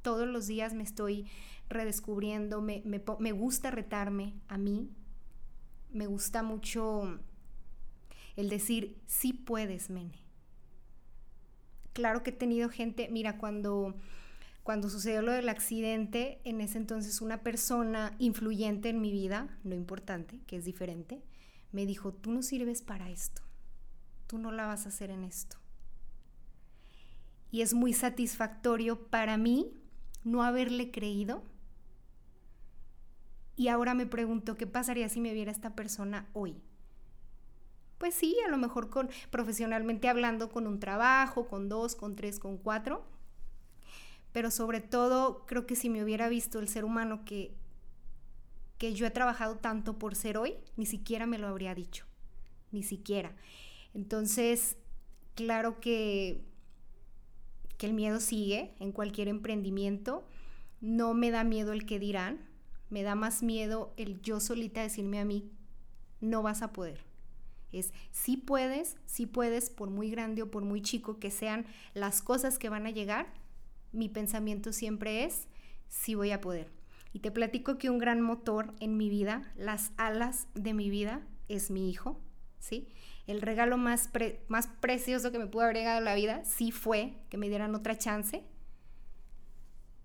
Todos 0.01 0.27
los 0.27 0.45
días 0.45 0.73
me 0.73 0.83
estoy 0.83 1.25
redescubriendo, 1.69 2.61
me, 2.61 2.83
me 2.83 3.31
gusta 3.31 3.71
retarme 3.71 4.33
a 4.49 4.57
mí, 4.57 4.91
me 5.89 6.05
gusta 6.05 6.43
mucho 6.43 7.17
el 8.35 8.49
decir, 8.49 9.01
sí 9.05 9.31
puedes, 9.31 9.89
Mene. 9.89 10.21
Claro 11.93 12.21
que 12.21 12.31
he 12.31 12.33
tenido 12.33 12.67
gente, 12.67 13.07
mira, 13.09 13.37
cuando, 13.37 13.95
cuando 14.63 14.89
sucedió 14.89 15.21
lo 15.21 15.31
del 15.31 15.47
accidente, 15.47 16.41
en 16.43 16.59
ese 16.59 16.77
entonces 16.77 17.21
una 17.21 17.41
persona 17.41 18.17
influyente 18.19 18.89
en 18.89 18.99
mi 18.99 19.13
vida, 19.13 19.57
no 19.63 19.75
importante, 19.75 20.41
que 20.45 20.57
es 20.57 20.65
diferente, 20.65 21.23
me 21.71 21.85
dijo, 21.85 22.11
tú 22.11 22.33
no 22.33 22.41
sirves 22.41 22.81
para 22.81 23.09
esto, 23.09 23.44
tú 24.27 24.37
no 24.37 24.51
la 24.51 24.65
vas 24.65 24.85
a 24.85 24.89
hacer 24.89 25.11
en 25.11 25.23
esto. 25.23 25.57
Y 27.51 27.61
es 27.61 27.73
muy 27.73 27.93
satisfactorio 27.93 29.07
para 29.07 29.37
mí 29.37 29.71
no 30.23 30.43
haberle 30.43 30.91
creído. 30.91 31.43
Y 33.55 33.69
ahora 33.69 33.93
me 33.93 34.05
pregunto, 34.05 34.57
¿qué 34.57 34.67
pasaría 34.67 35.07
si 35.07 35.21
me 35.21 35.33
viera 35.33 35.51
esta 35.51 35.75
persona 35.75 36.27
hoy? 36.33 36.61
Pues 37.97 38.13
sí, 38.13 38.35
a 38.45 38.49
lo 38.49 38.57
mejor 38.57 38.89
con 38.89 39.09
profesionalmente 39.29 40.09
hablando 40.09 40.49
con 40.49 40.67
un 40.67 40.79
trabajo, 40.79 41.47
con 41.47 41.69
dos, 41.69 41.95
con 41.95 42.15
tres, 42.15 42.39
con 42.39 42.57
cuatro. 42.57 43.05
Pero 44.33 44.51
sobre 44.51 44.81
todo 44.81 45.45
creo 45.45 45.65
que 45.65 45.77
si 45.77 45.89
me 45.89 46.03
hubiera 46.03 46.27
visto 46.27 46.59
el 46.59 46.67
ser 46.67 46.83
humano 46.83 47.23
que, 47.23 47.55
que 48.77 48.93
yo 48.93 49.05
he 49.05 49.11
trabajado 49.11 49.55
tanto 49.55 49.97
por 49.97 50.15
ser 50.15 50.37
hoy, 50.37 50.55
ni 50.75 50.85
siquiera 50.85 51.25
me 51.25 51.37
lo 51.37 51.47
habría 51.47 51.73
dicho. 51.73 52.05
Ni 52.71 52.83
siquiera. 52.83 53.33
Entonces, 53.95 54.77
claro 55.33 55.79
que, 55.79 56.45
el 57.79 57.93
miedo 57.93 58.19
sigue 58.19 58.73
en 58.79 58.91
cualquier 58.91 59.27
emprendimiento. 59.27 60.27
No 60.81 61.13
me 61.13 61.29
da 61.29 61.43
miedo 61.43 61.71
el 61.71 61.85
que 61.85 61.99
dirán. 61.99 62.39
Me 62.89 63.03
da 63.03 63.13
más 63.13 63.43
miedo 63.43 63.93
el 63.95 64.23
yo 64.23 64.39
solita 64.39 64.81
decirme 64.81 65.19
a 65.19 65.25
mí, 65.25 65.51
no 66.21 66.41
vas 66.41 66.63
a 66.63 66.73
poder 66.73 67.05
es 67.79 67.93
si 68.11 68.37
puedes, 68.37 68.97
si 69.05 69.25
puedes, 69.25 69.69
por 69.69 69.89
muy 69.89 70.09
grande 70.09 70.43
o 70.43 70.51
por 70.51 70.63
muy 70.63 70.81
chico 70.81 71.19
que 71.19 71.31
sean 71.31 71.65
las 71.93 72.21
cosas 72.21 72.57
que 72.57 72.69
van 72.69 72.85
a 72.85 72.91
llegar, 72.91 73.27
mi 73.91 74.09
pensamiento 74.09 74.73
siempre 74.73 75.25
es 75.25 75.47
si 75.87 76.15
voy 76.15 76.31
a 76.31 76.41
poder. 76.41 76.71
Y 77.13 77.19
te 77.19 77.31
platico 77.31 77.77
que 77.77 77.89
un 77.89 77.97
gran 77.97 78.21
motor 78.21 78.73
en 78.79 78.97
mi 78.97 79.09
vida, 79.09 79.53
las 79.55 79.91
alas 79.97 80.47
de 80.53 80.73
mi 80.73 80.89
vida, 80.89 81.21
es 81.47 81.71
mi 81.71 81.89
hijo, 81.89 82.19
¿sí? 82.59 82.87
El 83.27 83.41
regalo 83.41 83.77
más, 83.77 84.09
más 84.47 84.67
precioso 84.67 85.31
que 85.31 85.39
me 85.39 85.47
pudo 85.47 85.63
haber 85.63 85.87
a 85.87 85.99
la 85.99 86.15
vida 86.15 86.43
sí 86.45 86.71
fue 86.71 87.13
que 87.29 87.37
me 87.37 87.49
dieran 87.49 87.73
otra 87.73 87.97
chance, 87.97 88.43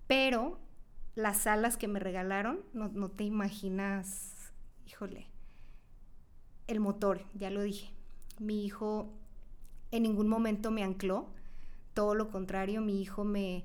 pero 0.07 0.59
las 1.15 1.47
alas 1.47 1.77
que 1.77 1.89
me 1.89 2.01
regalaron, 2.01 2.61
no, 2.73 2.89
no 2.89 3.11
te 3.11 3.25
imaginas, 3.25 4.53
híjole, 4.87 5.27
el 6.67 6.81
motor, 6.81 7.25
ya 7.35 7.51
lo 7.51 7.63
dije. 7.63 7.93
Mi 8.39 8.65
hijo 8.65 9.13
en 9.91 10.05
ningún 10.05 10.29
momento 10.29 10.71
me 10.71 10.83
ancló, 10.83 11.29
todo 11.95 12.15
lo 12.15 12.31
contrario, 12.31 12.81
mi 12.81 13.03
hijo 13.03 13.25
me, 13.25 13.65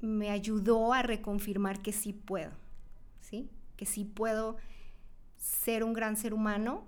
me 0.00 0.30
ayudó 0.30 0.92
a 0.92 1.02
reconfirmar 1.02 1.80
que 1.80 1.92
sí 1.92 2.12
puedo, 2.12 2.50
¿sí? 3.20 3.48
Que 3.76 3.86
sí 3.86 4.04
puedo 4.04 4.56
ser 5.36 5.84
un 5.84 5.92
gran 5.92 6.16
ser 6.16 6.34
humano, 6.34 6.84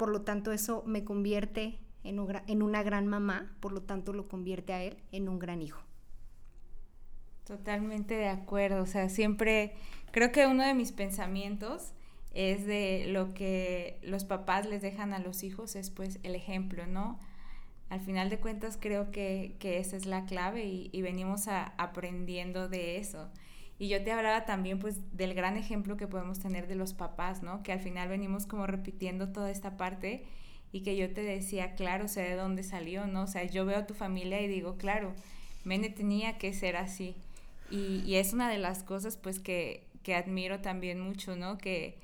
por 0.00 0.08
lo 0.08 0.22
tanto 0.22 0.50
eso 0.50 0.82
me 0.86 1.04
convierte 1.04 1.78
en, 2.04 2.26
en 2.46 2.62
una 2.62 2.82
gran 2.82 3.06
mamá, 3.06 3.54
por 3.60 3.72
lo 3.72 3.82
tanto 3.82 4.14
lo 4.14 4.28
convierte 4.28 4.72
a 4.72 4.82
él 4.82 4.96
en 5.12 5.28
un 5.28 5.38
gran 5.38 5.60
hijo. 5.60 5.82
Totalmente 7.44 8.14
de 8.14 8.28
acuerdo, 8.28 8.82
o 8.82 8.86
sea, 8.86 9.10
siempre 9.10 9.74
creo 10.10 10.32
que 10.32 10.46
uno 10.46 10.64
de 10.64 10.72
mis 10.72 10.92
pensamientos 10.92 11.92
es 12.32 12.64
de 12.64 13.08
lo 13.10 13.34
que 13.34 13.98
los 14.02 14.24
papás 14.24 14.66
les 14.66 14.80
dejan 14.80 15.12
a 15.12 15.18
los 15.18 15.42
hijos, 15.42 15.76
es 15.76 15.90
pues 15.90 16.18
el 16.22 16.34
ejemplo, 16.34 16.86
¿no? 16.86 17.18
Al 17.90 18.00
final 18.00 18.30
de 18.30 18.40
cuentas 18.40 18.78
creo 18.80 19.10
que, 19.10 19.58
esa 19.60 19.98
es 19.98 20.06
la 20.06 20.24
clave 20.24 20.64
y, 20.64 21.02
venimos 21.02 21.46
aprendiendo 21.46 22.70
de 22.70 22.96
eso. 22.96 23.28
Y 23.80 23.88
yo 23.88 24.04
te 24.04 24.12
hablaba 24.12 24.44
también 24.44 24.78
pues 24.78 25.16
del 25.16 25.32
gran 25.32 25.56
ejemplo 25.56 25.96
que 25.96 26.06
podemos 26.06 26.38
tener 26.38 26.68
de 26.68 26.74
los 26.74 26.92
papás, 26.92 27.42
¿no? 27.42 27.62
Que 27.62 27.72
al 27.72 27.80
final 27.80 28.10
venimos 28.10 28.44
como 28.44 28.66
repitiendo 28.66 29.30
toda 29.30 29.50
esta 29.50 29.78
parte 29.78 30.26
y 30.70 30.82
que 30.82 30.98
yo 30.98 31.10
te 31.14 31.22
decía, 31.22 31.74
claro, 31.76 32.06
sé 32.06 32.20
de 32.20 32.34
dónde 32.34 32.62
salió, 32.62 33.06
¿no? 33.06 33.22
O 33.22 33.26
sea, 33.26 33.44
yo 33.44 33.64
veo 33.64 33.78
a 33.78 33.86
tu 33.86 33.94
familia 33.94 34.42
y 34.42 34.48
digo, 34.48 34.76
claro, 34.76 35.14
Mene 35.64 35.88
tenía 35.88 36.36
que 36.36 36.52
ser 36.52 36.76
así. 36.76 37.16
Y, 37.70 38.02
y 38.04 38.16
es 38.16 38.34
una 38.34 38.50
de 38.50 38.58
las 38.58 38.82
cosas 38.82 39.16
pues 39.16 39.40
que, 39.40 39.86
que 40.02 40.14
admiro 40.14 40.60
también 40.60 41.00
mucho, 41.00 41.34
¿no? 41.34 41.56
Que, 41.56 41.96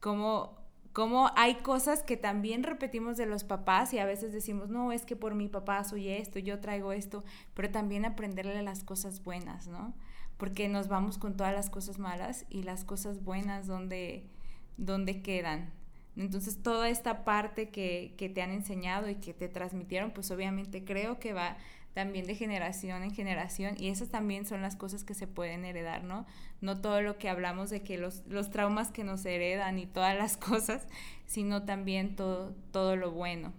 como 0.00 0.54
como 0.92 1.30
hay 1.36 1.56
cosas 1.56 2.02
que 2.02 2.16
también 2.16 2.62
repetimos 2.62 3.16
de 3.18 3.26
los 3.26 3.44
papás 3.44 3.92
y 3.92 3.98
a 3.98 4.06
veces 4.06 4.32
decimos, 4.32 4.70
no, 4.70 4.92
es 4.92 5.02
que 5.02 5.14
por 5.16 5.34
mi 5.34 5.48
papá 5.48 5.84
soy 5.84 6.08
esto, 6.08 6.38
yo 6.38 6.60
traigo 6.60 6.92
esto, 6.92 7.22
pero 7.52 7.70
también 7.70 8.06
aprenderle 8.06 8.62
las 8.62 8.82
cosas 8.82 9.22
buenas, 9.22 9.66
¿no? 9.66 9.92
Porque 10.36 10.68
nos 10.68 10.88
vamos 10.88 11.18
con 11.18 11.36
todas 11.36 11.54
las 11.54 11.70
cosas 11.70 11.98
malas 11.98 12.44
y 12.50 12.62
las 12.62 12.84
cosas 12.84 13.22
buenas 13.22 13.66
donde, 13.66 14.28
donde 14.76 15.22
quedan. 15.22 15.72
Entonces, 16.16 16.62
toda 16.62 16.88
esta 16.88 17.24
parte 17.24 17.70
que, 17.70 18.14
que 18.16 18.28
te 18.28 18.42
han 18.42 18.50
enseñado 18.50 19.08
y 19.08 19.16
que 19.16 19.34
te 19.34 19.48
transmitieron, 19.48 20.12
pues 20.12 20.30
obviamente 20.30 20.84
creo 20.84 21.18
que 21.18 21.32
va 21.32 21.56
también 21.96 22.26
de 22.26 22.34
generación 22.34 23.02
en 23.02 23.10
generación 23.10 23.74
y 23.78 23.88
esas 23.88 24.10
también 24.10 24.44
son 24.44 24.60
las 24.60 24.76
cosas 24.76 25.02
que 25.02 25.14
se 25.14 25.26
pueden 25.26 25.64
heredar, 25.64 26.04
¿no? 26.04 26.26
No 26.60 26.78
todo 26.82 27.00
lo 27.00 27.16
que 27.16 27.30
hablamos 27.30 27.70
de 27.70 27.82
que 27.82 27.96
los, 27.96 28.22
los 28.26 28.50
traumas 28.50 28.90
que 28.90 29.02
nos 29.02 29.24
heredan 29.24 29.78
y 29.78 29.86
todas 29.86 30.14
las 30.14 30.36
cosas, 30.36 30.86
sino 31.24 31.64
también 31.64 32.14
todo, 32.14 32.54
todo 32.70 32.96
lo 32.96 33.12
bueno. 33.12 33.54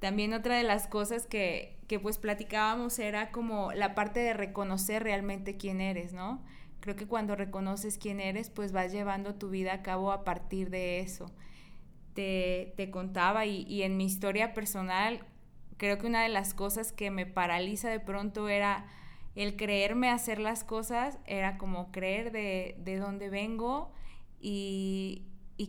También 0.00 0.32
otra 0.32 0.56
de 0.56 0.62
las 0.62 0.86
cosas 0.86 1.26
que, 1.26 1.78
que 1.88 1.98
pues 1.98 2.18
platicábamos 2.18 2.98
era 2.98 3.30
como 3.30 3.72
la 3.72 3.94
parte 3.94 4.20
de 4.20 4.32
reconocer 4.32 5.02
realmente 5.02 5.56
quién 5.56 5.80
eres, 5.80 6.12
¿no? 6.12 6.44
Creo 6.80 6.94
que 6.94 7.06
cuando 7.06 7.34
reconoces 7.34 7.98
quién 7.98 8.20
eres, 8.20 8.50
pues 8.50 8.72
vas 8.72 8.92
llevando 8.92 9.34
tu 9.34 9.50
vida 9.50 9.72
a 9.74 9.82
cabo 9.82 10.12
a 10.12 10.24
partir 10.24 10.70
de 10.70 11.00
eso. 11.00 11.32
Te, 12.14 12.72
te 12.76 12.90
contaba 12.90 13.46
y, 13.46 13.62
y 13.62 13.82
en 13.82 13.96
mi 13.96 14.04
historia 14.04 14.54
personal 14.54 15.24
creo 15.78 15.98
que 15.98 16.06
una 16.06 16.22
de 16.22 16.28
las 16.28 16.52
cosas 16.52 16.92
que 16.92 17.10
me 17.10 17.24
paraliza 17.24 17.88
de 17.88 18.00
pronto 18.00 18.48
era 18.48 18.86
el 19.38 19.56
creerme 19.56 20.10
hacer 20.10 20.40
las 20.40 20.64
cosas, 20.64 21.18
era 21.24 21.58
como 21.58 21.92
creer 21.92 22.32
de, 22.32 22.98
dónde 22.98 23.30
vengo 23.30 23.92
y, 24.40 25.24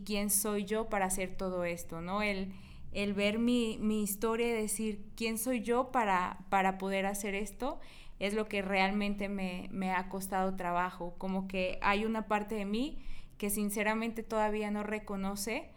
quién 0.06 0.32
soy 0.32 0.66
yo 0.66 0.90
para 0.90 1.06
hacer 1.06 1.36
todo 1.38 1.64
esto, 1.64 2.02
¿no? 2.02 2.24
El, 2.24 2.52
el 2.92 3.14
ver 3.14 3.40
mi, 3.40 3.78
historia 4.02 4.48
y 4.50 4.62
decir 4.62 5.06
quién 5.16 5.38
soy 5.38 5.62
yo 5.62 5.92
para, 5.92 6.46
para 6.50 6.78
poder 6.78 7.06
hacer 7.06 7.36
esto 7.36 7.80
es 8.20 8.34
lo 8.34 8.48
que 8.48 8.62
realmente 8.62 9.30
me, 9.30 9.68
me 9.72 9.92
ha 9.92 10.10
costado 10.10 10.56
trabajo, 10.56 11.16
como 11.18 11.48
que 11.48 11.80
hay 11.82 12.04
una 12.04 12.28
parte 12.28 12.56
de 12.56 12.66
mí 12.66 13.00
que 13.38 13.50
sinceramente 13.50 14.24
todavía 14.24 14.72
no 14.72 14.84
reconoce 14.84 15.70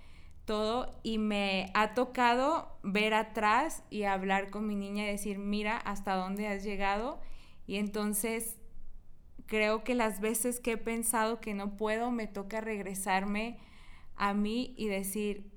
todo 0.45 0.99
y 1.03 1.19
me 1.19 1.71
ha 1.75 1.95
tocado 1.95 2.77
ver 2.83 3.15
atrás 3.15 3.85
y 3.91 4.03
hablar 4.03 4.51
con 4.51 4.67
mi 4.67 4.75
niña 4.75 5.05
y 5.05 5.13
decir, 5.13 5.39
mira 5.39 5.77
hasta 5.77 6.15
dónde 6.15 6.49
has 6.49 6.65
llegado. 6.65 7.21
Y 7.67 7.77
entonces 7.77 8.59
creo 9.47 9.85
que 9.85 9.95
las 9.95 10.21
veces 10.21 10.59
que 10.61 10.73
he 10.73 10.77
pensado 10.77 11.41
que 11.41 11.55
no 11.55 11.77
puedo, 11.77 12.11
me 12.11 12.27
toca 12.27 12.61
regresarme 12.61 13.59
a 14.17 14.35
mí 14.35 14.75
y 14.77 14.89
decir, 14.89 15.52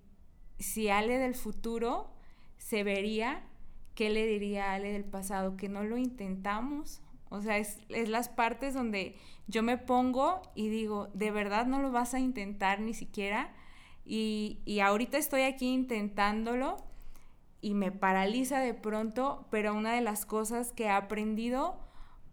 si 0.60 0.90
Ale 0.90 1.18
del 1.18 1.36
futuro 1.36 2.12
se 2.58 2.84
vería, 2.84 3.44
¿qué 3.94 4.10
le 4.10 4.26
diría 4.26 4.72
a 4.72 4.74
Ale 4.76 4.92
del 4.92 5.04
pasado? 5.04 5.58
Que 5.58 5.70
no 5.70 5.84
lo 5.84 5.98
intentamos 5.98 7.02
O 7.30 7.42
sea, 7.42 7.58
es, 7.58 7.80
es, 7.90 8.10
las 8.10 8.30
partes 8.30 8.74
donde 8.74 9.16
yo 9.48 9.64
me 9.64 9.78
pongo 9.78 10.42
y 10.56 10.70
digo, 10.70 11.10
de 11.14 11.32
verdad 11.32 11.66
no 11.66 11.82
lo 11.82 11.92
vas 11.92 12.14
a 12.14 12.20
intentar 12.20 12.80
ni 12.80 12.94
siquiera. 12.94 13.54
Y, 14.06 14.60
y 14.66 14.80
ahorita 14.80 15.18
estoy 15.18 15.42
aquí 15.42 15.68
intentándolo 15.74 16.78
y 17.62 17.74
me 17.74 17.92
paraliza 17.92 18.60
de 18.60 18.74
pronto, 18.76 19.48
pero 19.50 19.74
una 19.74 19.94
de 19.94 20.02
las 20.02 20.26
cosas 20.26 20.72
que 20.72 20.86
he 20.86 20.90
aprendido 20.90 21.80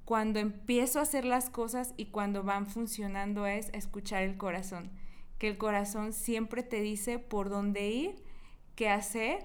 cuando 0.04 0.40
empiezo 0.40 0.98
a 0.98 1.02
hacer 1.02 1.24
las 1.24 1.48
cosas 1.48 1.94
y 1.96 2.06
cuando 2.06 2.42
van 2.42 2.66
funcionando 2.66 3.46
es 3.46 3.70
escuchar 3.72 4.22
el 4.24 4.36
corazón. 4.36 4.90
Que 5.42 5.48
el 5.48 5.58
corazón 5.58 6.12
siempre 6.12 6.62
te 6.62 6.80
dice 6.82 7.18
por 7.18 7.50
dónde 7.50 7.90
ir, 7.90 8.14
qué 8.76 8.88
hacer 8.88 9.44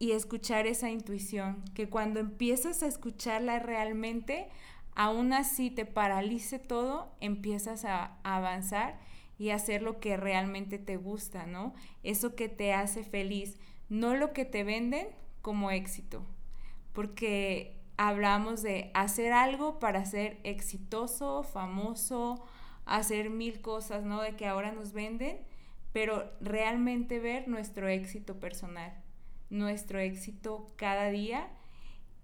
y 0.00 0.10
escuchar 0.10 0.66
esa 0.66 0.90
intuición. 0.90 1.62
Que 1.74 1.88
cuando 1.88 2.18
empiezas 2.18 2.82
a 2.82 2.88
escucharla 2.88 3.60
realmente, 3.60 4.48
aún 4.96 5.32
así 5.32 5.70
te 5.70 5.84
paralice 5.86 6.58
todo, 6.58 7.12
empiezas 7.20 7.84
a, 7.84 8.18
avanzar 8.24 8.98
y 9.38 9.50
hacer 9.50 9.80
lo 9.80 10.00
que 10.00 10.16
realmente 10.16 10.76
te 10.76 10.96
gusta, 10.96 11.46
¿no? 11.46 11.72
Eso 12.02 12.34
que 12.34 12.48
te 12.48 12.72
hace 12.72 13.04
feliz, 13.04 13.60
no 13.88 14.16
lo 14.16 14.32
que 14.32 14.44
te 14.44 14.64
venden 14.64 15.06
como 15.40 15.70
éxito. 15.70 16.26
Porque 16.92 17.76
hablamos 17.96 18.60
de 18.60 18.90
hacer 18.92 19.32
algo 19.32 19.78
para 19.78 20.04
ser 20.04 20.40
exitoso, 20.42 21.44
famoso, 21.44 22.44
hacer 22.86 23.30
mil 23.30 23.60
cosas, 23.60 24.04
¿no? 24.04 24.22
De 24.22 24.36
que 24.36 24.46
ahora 24.46 24.72
nos 24.72 24.92
venden, 24.92 25.38
pero 25.92 26.30
realmente 26.40 27.18
ver 27.18 27.48
nuestro 27.48 27.88
éxito 27.88 28.40
personal, 28.40 28.94
nuestro 29.50 29.98
éxito 29.98 30.72
cada 30.76 31.10
día. 31.10 31.48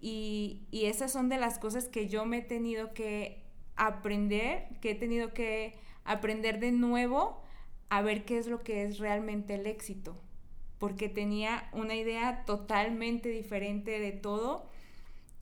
Y, 0.01 0.63
y 0.71 0.85
esas 0.85 1.11
son 1.11 1.29
de 1.29 1.37
las 1.37 1.59
cosas 1.59 1.87
que 1.87 2.09
yo 2.09 2.25
me 2.25 2.39
he 2.39 2.41
tenido 2.41 2.93
que 2.93 3.43
aprender, 3.75 4.67
que 4.81 4.91
he 4.91 4.95
tenido 4.95 5.33
que 5.33 5.75
aprender 6.03 6.59
de 6.59 6.71
nuevo 6.71 7.41
a 7.89 8.01
ver 8.01 8.25
qué 8.25 8.37
es 8.37 8.47
lo 8.47 8.63
que 8.63 8.83
es 8.83 8.97
realmente 8.97 9.55
el 9.55 9.67
éxito, 9.67 10.17
porque 10.79 11.09
tenía 11.09 11.69
una 11.73 11.95
idea 11.95 12.43
totalmente 12.45 13.29
diferente 13.29 13.99
de 13.99 14.11
todo 14.11 14.67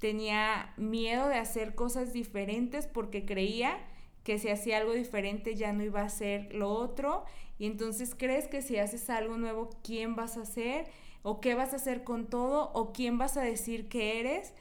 tenía 0.02 0.74
miedo 0.78 1.30
de 1.30 1.36
hacer 1.36 1.76
cosas 1.76 2.12
diferentes 2.12 2.88
porque 2.88 3.24
creía 3.24 3.78
que 4.24 4.38
si 4.40 4.50
hacía 4.50 4.78
algo 4.78 4.94
diferente 4.94 5.56
ya 5.56 5.74
no 5.74 5.84
iba 5.84 6.02
a 6.02 6.10
ser 6.10 6.54
lo 6.54 6.70
otro 6.70 7.26
y 7.62 7.68
entonces 7.68 8.16
crees 8.18 8.48
que 8.48 8.64
si 8.64 8.78
haces 8.78 9.10
algo 9.12 9.38
nuevo, 9.38 9.70
¿quién 9.84 10.16
vas 10.16 10.36
a 10.36 10.42
hacer? 10.42 10.88
¿O 11.22 11.40
qué 11.42 11.54
vas 11.54 11.74
a 11.74 11.76
hacer 11.76 12.04
con 12.04 12.28
todo? 12.28 12.72
¿O 12.74 12.92
quién 12.92 13.20
vas 13.20 13.38
a 13.38 13.44
decir 13.44 13.88
que 13.88 14.20
eres? 14.20 14.54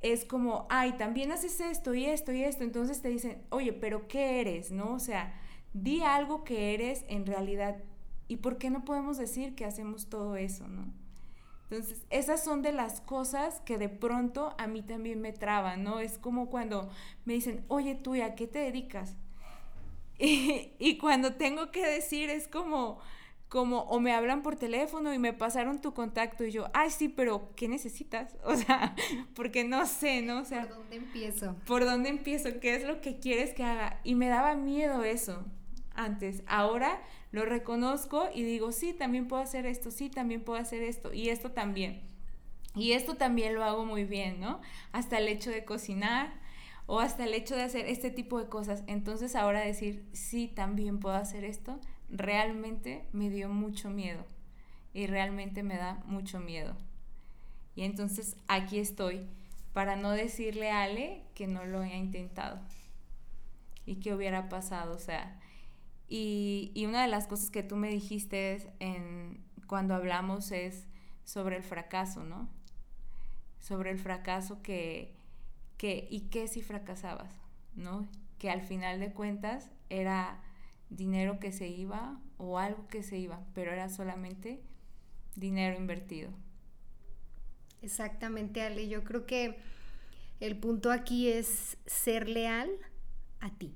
Es 0.00 0.24
como, 0.24 0.68
ay, 0.70 0.92
también 0.92 1.32
haces 1.32 1.58
esto 1.60 1.92
y 1.92 2.04
esto 2.04 2.32
y 2.32 2.44
esto. 2.44 2.62
Entonces 2.62 3.02
te 3.02 3.08
dicen, 3.08 3.42
oye, 3.50 3.72
pero 3.72 4.06
¿qué 4.06 4.40
eres? 4.40 4.70
¿No? 4.70 4.92
O 4.94 5.00
sea, 5.00 5.40
di 5.72 6.02
algo 6.02 6.44
que 6.44 6.74
eres 6.74 7.04
en 7.08 7.26
realidad. 7.26 7.82
¿Y 8.28 8.36
por 8.36 8.58
qué 8.58 8.70
no 8.70 8.84
podemos 8.84 9.18
decir 9.18 9.56
que 9.56 9.64
hacemos 9.64 10.08
todo 10.08 10.36
eso? 10.36 10.68
¿No? 10.68 11.03
Entonces, 11.70 12.04
esas 12.10 12.44
son 12.44 12.62
de 12.62 12.72
las 12.72 13.00
cosas 13.00 13.60
que 13.64 13.78
de 13.78 13.88
pronto 13.88 14.54
a 14.58 14.66
mí 14.66 14.82
también 14.82 15.20
me 15.20 15.32
traban, 15.32 15.82
¿no? 15.82 16.00
Es 16.00 16.18
como 16.18 16.50
cuando 16.50 16.90
me 17.24 17.32
dicen, 17.32 17.64
oye, 17.68 17.94
tú, 17.94 18.14
¿a 18.22 18.34
qué 18.34 18.46
te 18.46 18.58
dedicas? 18.58 19.16
Y, 20.16 20.98
cuando 20.98 21.34
tengo 21.34 21.72
que 21.72 21.84
decir 21.84 22.30
es 22.30 22.46
como, 22.46 23.00
como, 23.48 23.80
o 23.82 23.98
me 23.98 24.12
hablan 24.12 24.42
por 24.42 24.54
teléfono 24.54 25.12
y 25.12 25.18
me 25.18 25.32
pasaron 25.32 25.80
tu 25.80 25.92
contacto 25.92 26.44
y 26.44 26.52
yo, 26.52 26.66
ay, 26.72 26.90
sí, 26.90 27.08
pero 27.08 27.52
¿qué 27.56 27.66
necesitas? 27.66 28.36
O 28.44 28.54
sea, 28.54 28.94
porque 29.34 29.64
no 29.64 29.86
sé, 29.86 30.22
¿no? 30.22 30.40
O 30.40 30.44
sea, 30.44 30.68
¿por 30.68 30.76
dónde 30.76 30.96
empiezo? 30.96 31.56
¿Por 31.66 31.84
dónde 31.84 32.08
empiezo? 32.10 32.60
¿Qué 32.60 32.76
es 32.76 32.84
lo 32.84 33.00
que 33.00 33.18
quieres 33.18 33.54
que 33.54 33.64
haga? 33.64 34.00
Y 34.04 34.14
me 34.14 34.28
daba 34.28 34.54
miedo 34.54 35.02
eso 35.02 35.44
antes. 35.94 36.42
Ahora 36.46 37.02
lo 37.32 37.44
reconozco 37.44 38.28
y 38.34 38.42
digo, 38.42 38.72
sí, 38.72 38.92
también 38.92 39.28
puedo 39.28 39.42
hacer 39.42 39.66
esto, 39.66 39.90
sí, 39.90 40.10
también 40.10 40.42
puedo 40.42 40.58
hacer 40.58 40.82
esto 40.82 41.12
y 41.12 41.28
esto 41.28 41.52
también. 41.52 42.02
Y 42.74 42.92
esto 42.92 43.14
también 43.14 43.54
lo 43.54 43.64
hago 43.64 43.84
muy 43.84 44.04
bien, 44.04 44.40
¿no? 44.40 44.60
Hasta 44.92 45.18
el 45.18 45.28
hecho 45.28 45.50
de 45.50 45.64
cocinar 45.64 46.32
o 46.86 47.00
hasta 47.00 47.24
el 47.24 47.34
hecho 47.34 47.56
de 47.56 47.62
hacer 47.62 47.86
este 47.86 48.10
tipo 48.10 48.38
de 48.38 48.48
cosas. 48.48 48.82
Entonces 48.86 49.36
ahora 49.36 49.60
decir, 49.60 50.04
sí, 50.12 50.48
también 50.48 50.98
puedo 50.98 51.14
hacer 51.14 51.44
esto, 51.44 51.78
realmente 52.10 53.06
me 53.12 53.30
dio 53.30 53.48
mucho 53.48 53.90
miedo 53.90 54.24
y 54.92 55.06
realmente 55.06 55.62
me 55.62 55.76
da 55.76 56.02
mucho 56.06 56.40
miedo. 56.40 56.76
Y 57.76 57.82
entonces 57.82 58.36
aquí 58.48 58.78
estoy 58.78 59.26
para 59.72 59.96
no 59.96 60.12
decirle 60.12 60.70
a 60.70 60.82
Ale 60.82 61.22
que 61.34 61.46
no 61.46 61.64
lo 61.64 61.80
haya 61.80 61.96
intentado 61.96 62.60
y 63.86 63.96
que 63.96 64.14
hubiera 64.14 64.48
pasado. 64.48 64.94
O 64.94 64.98
sea, 64.98 65.40
y, 66.08 66.84
una 66.86 67.02
de 67.02 67.08
las 67.08 67.26
cosas 67.26 67.50
que 67.50 67.62
tú 67.62 67.76
me 67.76 67.88
dijiste 67.88 68.72
en, 68.78 69.42
cuando 69.66 69.94
hablamos 69.94 70.52
es 70.52 70.86
sobre 71.24 71.56
el 71.56 71.62
fracaso, 71.62 72.24
¿no? 72.24 72.48
Sobre 73.60 73.90
el 73.90 73.98
fracaso 73.98 74.62
que, 74.62 75.14
que, 75.78 76.06
y 76.10 76.28
qué 76.28 76.48
si 76.48 76.62
fracasabas, 76.62 77.32
¿no? 77.74 78.06
Que 78.38 78.50
al 78.50 78.62
final 78.62 79.00
de 79.00 79.12
cuentas 79.12 79.70
era 79.88 80.42
dinero 80.90 81.40
que 81.40 81.52
se 81.52 81.68
iba 81.68 82.20
o 82.36 82.58
algo 82.58 82.86
que 82.88 83.02
se 83.02 83.18
iba, 83.18 83.40
pero 83.54 83.72
era 83.72 83.88
solamente 83.88 84.62
dinero 85.34 85.76
invertido. 85.76 86.30
Exactamente, 87.82 88.62
Ale. 88.62 88.88
Yo 88.88 89.04
creo 89.04 89.26
que 89.26 89.58
el 90.40 90.58
punto 90.58 90.90
aquí 90.90 91.28
es 91.28 91.76
ser 91.86 92.28
leal 92.28 92.70
a 93.40 93.50
ti. 93.50 93.74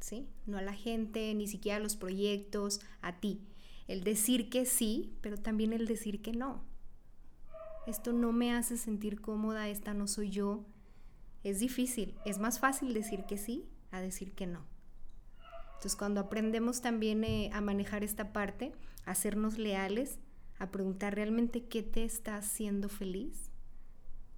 ¿Sí? 0.00 0.28
No 0.46 0.58
a 0.58 0.62
la 0.62 0.74
gente, 0.74 1.34
ni 1.34 1.46
siquiera 1.46 1.76
a 1.76 1.80
los 1.80 1.96
proyectos, 1.96 2.80
a 3.00 3.20
ti. 3.20 3.40
El 3.86 4.04
decir 4.04 4.50
que 4.50 4.66
sí, 4.66 5.16
pero 5.20 5.36
también 5.36 5.72
el 5.72 5.86
decir 5.86 6.22
que 6.22 6.32
no. 6.32 6.62
Esto 7.86 8.12
no 8.12 8.32
me 8.32 8.52
hace 8.52 8.76
sentir 8.76 9.20
cómoda, 9.20 9.68
esta 9.68 9.94
no 9.94 10.06
soy 10.06 10.30
yo. 10.30 10.64
Es 11.42 11.60
difícil, 11.60 12.14
es 12.26 12.38
más 12.38 12.58
fácil 12.60 12.92
decir 12.92 13.24
que 13.24 13.38
sí 13.38 13.68
a 13.90 14.00
decir 14.00 14.32
que 14.32 14.46
no. 14.46 14.64
Entonces 15.68 15.96
cuando 15.96 16.20
aprendemos 16.20 16.80
también 16.80 17.24
eh, 17.24 17.50
a 17.52 17.60
manejar 17.60 18.04
esta 18.04 18.32
parte, 18.32 18.72
a 19.04 19.14
sernos 19.14 19.58
leales, 19.58 20.18
a 20.58 20.70
preguntar 20.70 21.14
realmente 21.14 21.64
qué 21.64 21.82
te 21.82 22.04
está 22.04 22.36
haciendo 22.36 22.88
feliz, 22.88 23.50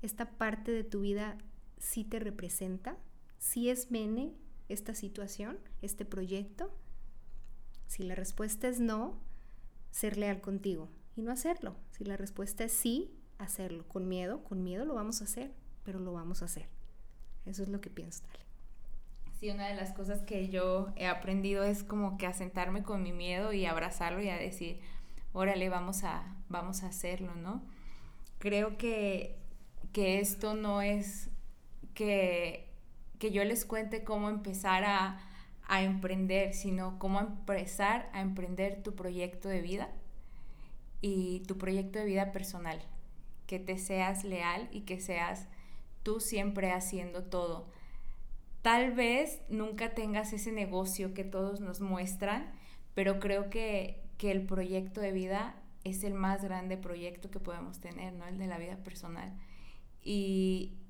esta 0.02 0.30
parte 0.38 0.70
de 0.70 0.84
tu 0.84 1.00
vida 1.00 1.38
sí 1.78 2.04
te 2.04 2.18
representa, 2.18 2.96
sí 3.38 3.70
es 3.70 3.90
Mene, 3.90 4.34
esta 4.72 4.94
situación, 4.94 5.58
este 5.82 6.04
proyecto? 6.04 6.72
Si 7.86 8.02
la 8.02 8.14
respuesta 8.14 8.68
es 8.68 8.80
no, 8.80 9.18
ser 9.90 10.16
leal 10.16 10.40
contigo 10.40 10.88
y 11.16 11.22
no 11.22 11.32
hacerlo. 11.32 11.76
Si 11.90 12.04
la 12.04 12.16
respuesta 12.16 12.64
es 12.64 12.72
sí, 12.72 13.20
hacerlo. 13.38 13.86
Con 13.88 14.08
miedo, 14.08 14.44
con 14.44 14.62
miedo 14.62 14.84
lo 14.84 14.94
vamos 14.94 15.20
a 15.20 15.24
hacer, 15.24 15.52
pero 15.84 15.98
lo 15.98 16.12
vamos 16.12 16.42
a 16.42 16.44
hacer. 16.46 16.68
Eso 17.46 17.62
es 17.62 17.68
lo 17.68 17.80
que 17.80 17.90
pienso, 17.90 18.22
Dale. 18.26 18.44
Sí, 19.40 19.50
una 19.50 19.68
de 19.68 19.74
las 19.74 19.94
cosas 19.94 20.20
que 20.22 20.50
yo 20.50 20.92
he 20.96 21.06
aprendido 21.06 21.64
es 21.64 21.82
como 21.82 22.18
que 22.18 22.26
asentarme 22.26 22.82
con 22.82 23.02
mi 23.02 23.12
miedo 23.12 23.54
y 23.54 23.64
abrazarlo 23.64 24.20
y 24.20 24.28
a 24.28 24.36
decir, 24.36 24.80
órale, 25.32 25.70
vamos 25.70 26.04
a, 26.04 26.36
vamos 26.50 26.82
a 26.82 26.88
hacerlo, 26.88 27.34
¿no? 27.34 27.62
Creo 28.38 28.76
que, 28.76 29.38
que 29.92 30.20
esto 30.20 30.54
no 30.54 30.82
es 30.82 31.30
que 31.94 32.69
que 33.20 33.30
yo 33.30 33.44
les 33.44 33.66
cuente 33.66 34.02
cómo 34.02 34.30
empezar 34.30 34.82
a, 34.84 35.20
emprender, 35.82 36.52
sino 36.52 36.98
cómo 36.98 37.20
empezar 37.20 38.10
a 38.12 38.22
emprender 38.22 38.82
tu 38.82 38.96
proyecto 38.96 39.48
de 39.48 39.60
vida 39.60 39.88
y 41.00 41.44
tu 41.46 41.58
proyecto 41.58 42.00
de 42.00 42.06
vida 42.06 42.32
personal. 42.32 42.82
Que 43.46 43.60
te 43.60 43.78
seas 43.78 44.24
leal 44.24 44.68
y 44.72 44.80
que 44.80 44.98
seas 44.98 45.46
tú 46.02 46.18
siempre 46.18 46.72
haciendo 46.72 47.22
todo. 47.22 47.68
Tal 48.62 48.90
vez 48.92 49.42
nunca 49.48 49.94
tengas 49.94 50.32
ese 50.32 50.50
negocio 50.50 51.14
que 51.14 51.22
todos 51.22 51.60
nos 51.60 51.80
muestran, 51.80 52.50
pero 52.94 53.20
creo 53.20 53.48
que, 53.48 54.02
que 54.18 54.32
el 54.32 54.46
proyecto 54.46 55.00
de 55.00 55.12
vida 55.12 55.54
es 55.84 56.02
el 56.02 56.14
más 56.14 56.42
grande 56.42 56.78
proyecto 56.78 57.30
que 57.30 57.38
podemos 57.38 57.78
tener, 57.80 58.12
¿no? 58.14 58.26
El 58.26 58.38
de 58.38 58.46
la 58.46 58.58
vida 58.58 58.76
personal. 58.78 59.32
Y, 60.02 60.80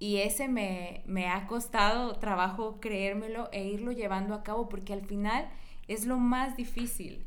y 0.00 0.16
ese 0.16 0.48
me, 0.48 1.28
ha 1.28 1.46
costado 1.46 2.14
trabajo 2.14 2.80
creérmelo 2.80 3.50
e 3.52 3.68
irlo 3.68 3.92
llevando 3.92 4.34
a 4.34 4.42
cabo 4.42 4.66
porque 4.70 4.94
al 4.94 5.04
final 5.04 5.50
es 5.88 6.06
lo 6.06 6.16
más 6.16 6.56
difícil. 6.56 7.26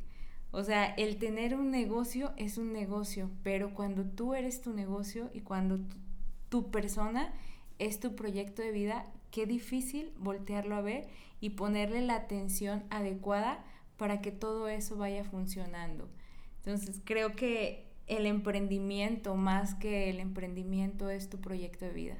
O 0.52 0.64
sea, 0.64 0.88
el 0.96 1.18
tener 1.18 1.56
un 1.56 1.70
negocio 1.70 2.34
es 2.36 2.58
un 2.58 2.74
negocio, 2.74 3.30
pero 3.44 3.76
cuando 3.76 4.06
tú 4.06 4.34
eres 4.34 4.60
tu 4.62 4.74
negocio 4.74 5.30
y 5.34 5.42
cuando 5.42 5.80
tu, 6.50 6.72
persona 6.72 7.32
es 7.78 8.00
tu 8.00 8.16
proyecto 8.16 8.64
de 8.64 8.72
vida, 8.72 9.06
qué 9.30 9.46
difícil 9.46 10.12
voltearlo 10.18 10.76
a 10.76 10.82
ver 10.82 11.08
y 11.40 11.52
ponerle 11.52 12.02
la 12.02 12.16
atención 12.16 12.84
adecuada 12.90 13.64
para 13.98 14.20
que 14.20 14.32
todo 14.32 14.68
eso 14.68 14.98
vaya 14.98 15.24
funcionando. 15.24 16.10
Entonces, 16.58 17.02
creo 17.04 17.36
que 17.36 17.86
el 18.08 18.26
emprendimiento, 18.26 19.36
más 19.36 19.76
que 19.76 20.10
el 20.10 20.20
emprendimiento, 20.20 21.12
es 21.12 21.30
tu 21.30 21.40
proyecto 21.40 21.86
de 21.86 21.92
vida. 21.92 22.18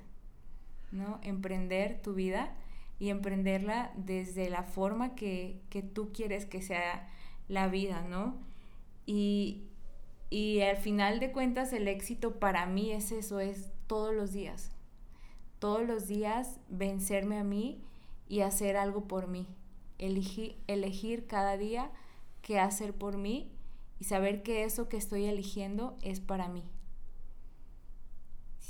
¿No? 0.94 1.20
Emprender 1.24 2.02
tu 2.02 2.14
vida 2.14 2.56
y 3.00 3.10
emprenderla 3.10 3.92
desde 3.96 4.50
la 4.50 4.64
forma 4.64 5.16
que, 5.16 5.60
tú 5.94 6.14
quieres 6.14 6.46
que 6.46 6.62
sea 6.62 7.10
la 7.48 7.68
vida, 7.68 8.06
¿no? 8.08 8.38
Y, 9.06 9.64
y 10.30 10.62
al 10.62 10.78
final 10.78 11.20
de 11.20 11.32
cuentas 11.32 11.74
el 11.74 11.88
éxito 11.88 12.40
para 12.40 12.66
mí 12.66 12.92
es 12.92 13.12
eso, 13.12 13.40
es 13.40 13.70
todos 13.88 14.14
los 14.14 14.32
días. 14.32 14.72
Todos 15.60 15.86
los 15.86 16.08
días 16.08 16.60
vencerme 16.70 17.38
a 17.38 17.44
mí 17.44 17.82
y 18.30 18.42
hacer 18.42 18.78
algo 18.78 19.08
por 19.08 19.28
mí. 19.28 19.48
Elegir, 19.98 20.58
elegir 20.68 21.28
cada 21.28 21.58
día 21.58 21.92
qué 22.42 22.60
hacer 22.60 22.94
por 22.94 23.18
mí 23.18 23.52
y 24.00 24.06
saber 24.06 24.44
que 24.44 24.64
eso 24.64 24.90
que 24.90 24.98
estoy 24.98 25.26
eligiendo 25.26 25.98
es 26.02 26.20
para 26.20 26.48
mí. 26.48 26.64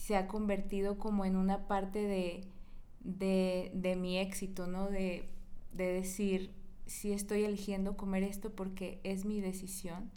Se 0.03 0.17
ha 0.17 0.27
convertido 0.27 0.97
como 0.97 1.23
en 1.23 1.37
una 1.37 1.65
parte 1.65 1.99
de, 1.99 3.71
de, 3.73 3.95
mi 3.95 4.17
éxito, 4.17 4.67
¿no? 4.67 4.89
De, 4.89 5.29
de 5.71 5.93
decir, 5.93 6.51
si 6.87 7.13
estoy 7.13 7.45
eligiendo 7.45 7.95
comer 7.95 8.23
esto 8.23 8.49
porque 8.51 8.99
es 9.05 9.23
mi 9.23 9.39
decisión, 9.39 10.11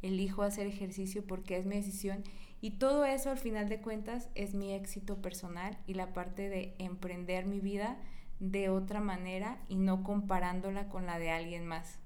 elijo 0.00 0.42
hacer 0.44 0.68
ejercicio 0.68 1.26
porque 1.26 1.56
es 1.56 1.66
mi 1.66 1.74
decisión 1.74 2.22
y 2.60 2.78
todo 2.78 3.04
eso 3.04 3.30
al 3.30 3.38
final 3.38 3.68
de 3.68 3.80
cuentas 3.80 4.28
es 4.36 4.54
mi 4.54 4.72
éxito 4.72 5.20
personal 5.20 5.76
y 5.88 5.94
la 5.94 6.12
parte 6.12 6.48
de 6.48 6.76
emprender 6.78 7.46
mi 7.46 7.58
vida 7.58 7.98
de 8.38 8.68
otra 8.68 9.00
manera 9.00 9.58
y 9.68 9.74
no 9.74 10.04
comparándola 10.04 10.88
con 10.88 11.04
la 11.04 11.18
de 11.18 11.30
alguien 11.30 11.66
más. 11.66 11.98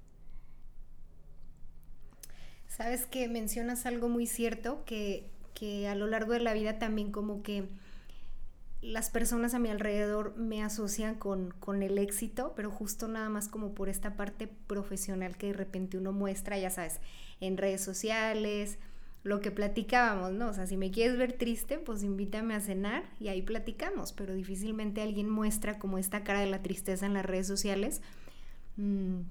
Sabes 2.66 3.04
que 3.04 3.28
mencionas 3.28 3.84
algo 3.84 4.08
muy 4.08 4.26
cierto, 4.26 4.86
que, 4.86 5.28
que 5.60 5.88
a 5.88 5.94
lo 5.94 6.06
largo 6.06 6.32
de 6.32 6.40
la 6.40 6.54
vida 6.54 6.78
también 6.78 7.12
como 7.12 7.42
que 7.42 7.68
las 8.80 9.10
personas 9.10 9.52
a 9.52 9.58
mi 9.58 9.68
alrededor 9.68 10.34
me 10.38 10.62
asocian 10.62 11.16
con, 11.16 11.52
con, 11.60 11.82
el 11.82 11.98
éxito, 11.98 12.54
pero 12.56 12.70
justo 12.70 13.08
nada 13.08 13.28
más 13.28 13.46
como 13.46 13.74
por 13.74 13.90
esta 13.90 14.16
parte 14.16 14.48
profesional 14.66 15.36
que 15.36 15.48
de 15.48 15.52
repente 15.52 15.98
uno 15.98 16.12
muestra, 16.12 16.58
ya 16.58 16.70
sabes, 16.70 16.98
en 17.40 17.58
redes 17.58 17.82
sociales, 17.82 18.78
lo 19.22 19.42
que 19.42 19.50
platicábamos, 19.50 20.32
¿no? 20.32 20.48
O 20.48 20.54
sea, 20.54 20.66
si 20.66 20.78
me 20.78 20.90
quieres 20.90 21.18
ver 21.18 21.34
triste, 21.34 21.78
pues 21.78 22.02
invítame 22.02 22.54
a 22.54 22.60
cenar 22.60 23.04
y 23.20 23.28
ahí 23.28 23.42
platicamos, 23.42 24.14
pero 24.14 24.32
difícilmente 24.32 25.02
alguien 25.02 25.28
muestra 25.28 25.78
como 25.78 25.98
esta 25.98 26.24
cara 26.24 26.40
de 26.40 26.46
la 26.46 26.62
tristeza 26.62 27.04
en 27.04 27.12
las 27.12 27.26
redes 27.26 27.46
sociales. 27.46 28.00
Mm, 28.78 29.24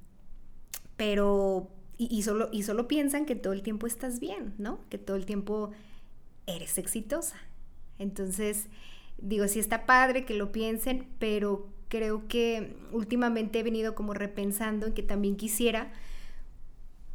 pero, 0.95 1.71
y, 1.97 2.21
solo, 2.21 2.49
y 2.51 2.61
solo 2.61 2.87
piensan 2.87 3.25
que 3.25 3.35
todo 3.35 3.53
el 3.53 3.63
tiempo 3.63 3.87
estás 3.87 4.19
bien, 4.19 4.53
¿no? 4.59 4.79
Que 4.89 4.99
todo 4.99 5.17
el 5.17 5.25
tiempo 5.25 5.71
eres 6.55 6.77
exitosa. 6.77 7.37
Entonces, 7.97 8.67
digo, 9.17 9.47
sí 9.47 9.59
está 9.59 9.85
padre 9.85 10.25
que 10.25 10.33
lo 10.33 10.51
piensen, 10.51 11.07
pero 11.19 11.67
creo 11.89 12.27
que 12.27 12.75
últimamente 12.91 13.59
he 13.59 13.63
venido 13.63 13.95
como 13.95 14.13
repensando 14.13 14.87
en 14.87 14.93
que 14.93 15.03
también 15.03 15.35
quisiera 15.35 15.91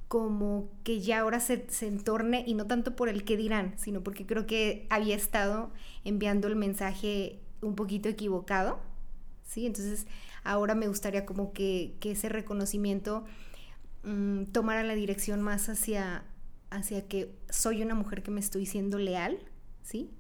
como 0.09 0.69
que 0.85 1.01
ya 1.01 1.21
ahora 1.21 1.41
se, 1.41 1.67
entorne, 1.81 2.45
y 2.47 2.55
no 2.55 2.67
tanto 2.67 2.95
por 2.95 3.09
el 3.09 3.25
que 3.25 3.37
dirán, 3.37 3.75
sino 3.79 4.03
porque 4.03 4.27
creo 4.27 4.47
que 4.47 4.87
había 4.91 5.17
estado 5.17 5.73
enviando 6.05 6.47
el 6.47 6.57
mensaje 6.57 7.41
un 7.63 7.75
poquito 7.75 8.09
equivocado, 8.09 8.79
¿sí? 9.45 9.67
Entonces 9.67 10.07
ahora 10.45 10.75
me 10.75 10.87
gustaría 10.87 11.27
como 11.27 11.53
que, 11.53 11.97
que 11.99 12.13
ese 12.13 12.29
reconocimiento 12.29 13.25
mm, 14.05 14.45
tomara 14.53 14.85
la 14.85 14.95
dirección 14.95 15.43
más 15.43 15.69
hacia, 15.69 16.25
hacia 16.75 17.07
que 17.07 17.35
soy 17.51 17.83
una 17.83 17.95
mujer 17.95 18.23
que 18.23 18.31
me 18.31 18.41
estoy 18.41 18.67
siendo 18.67 18.99
leal, 18.99 19.39
¿sí? 19.83 20.11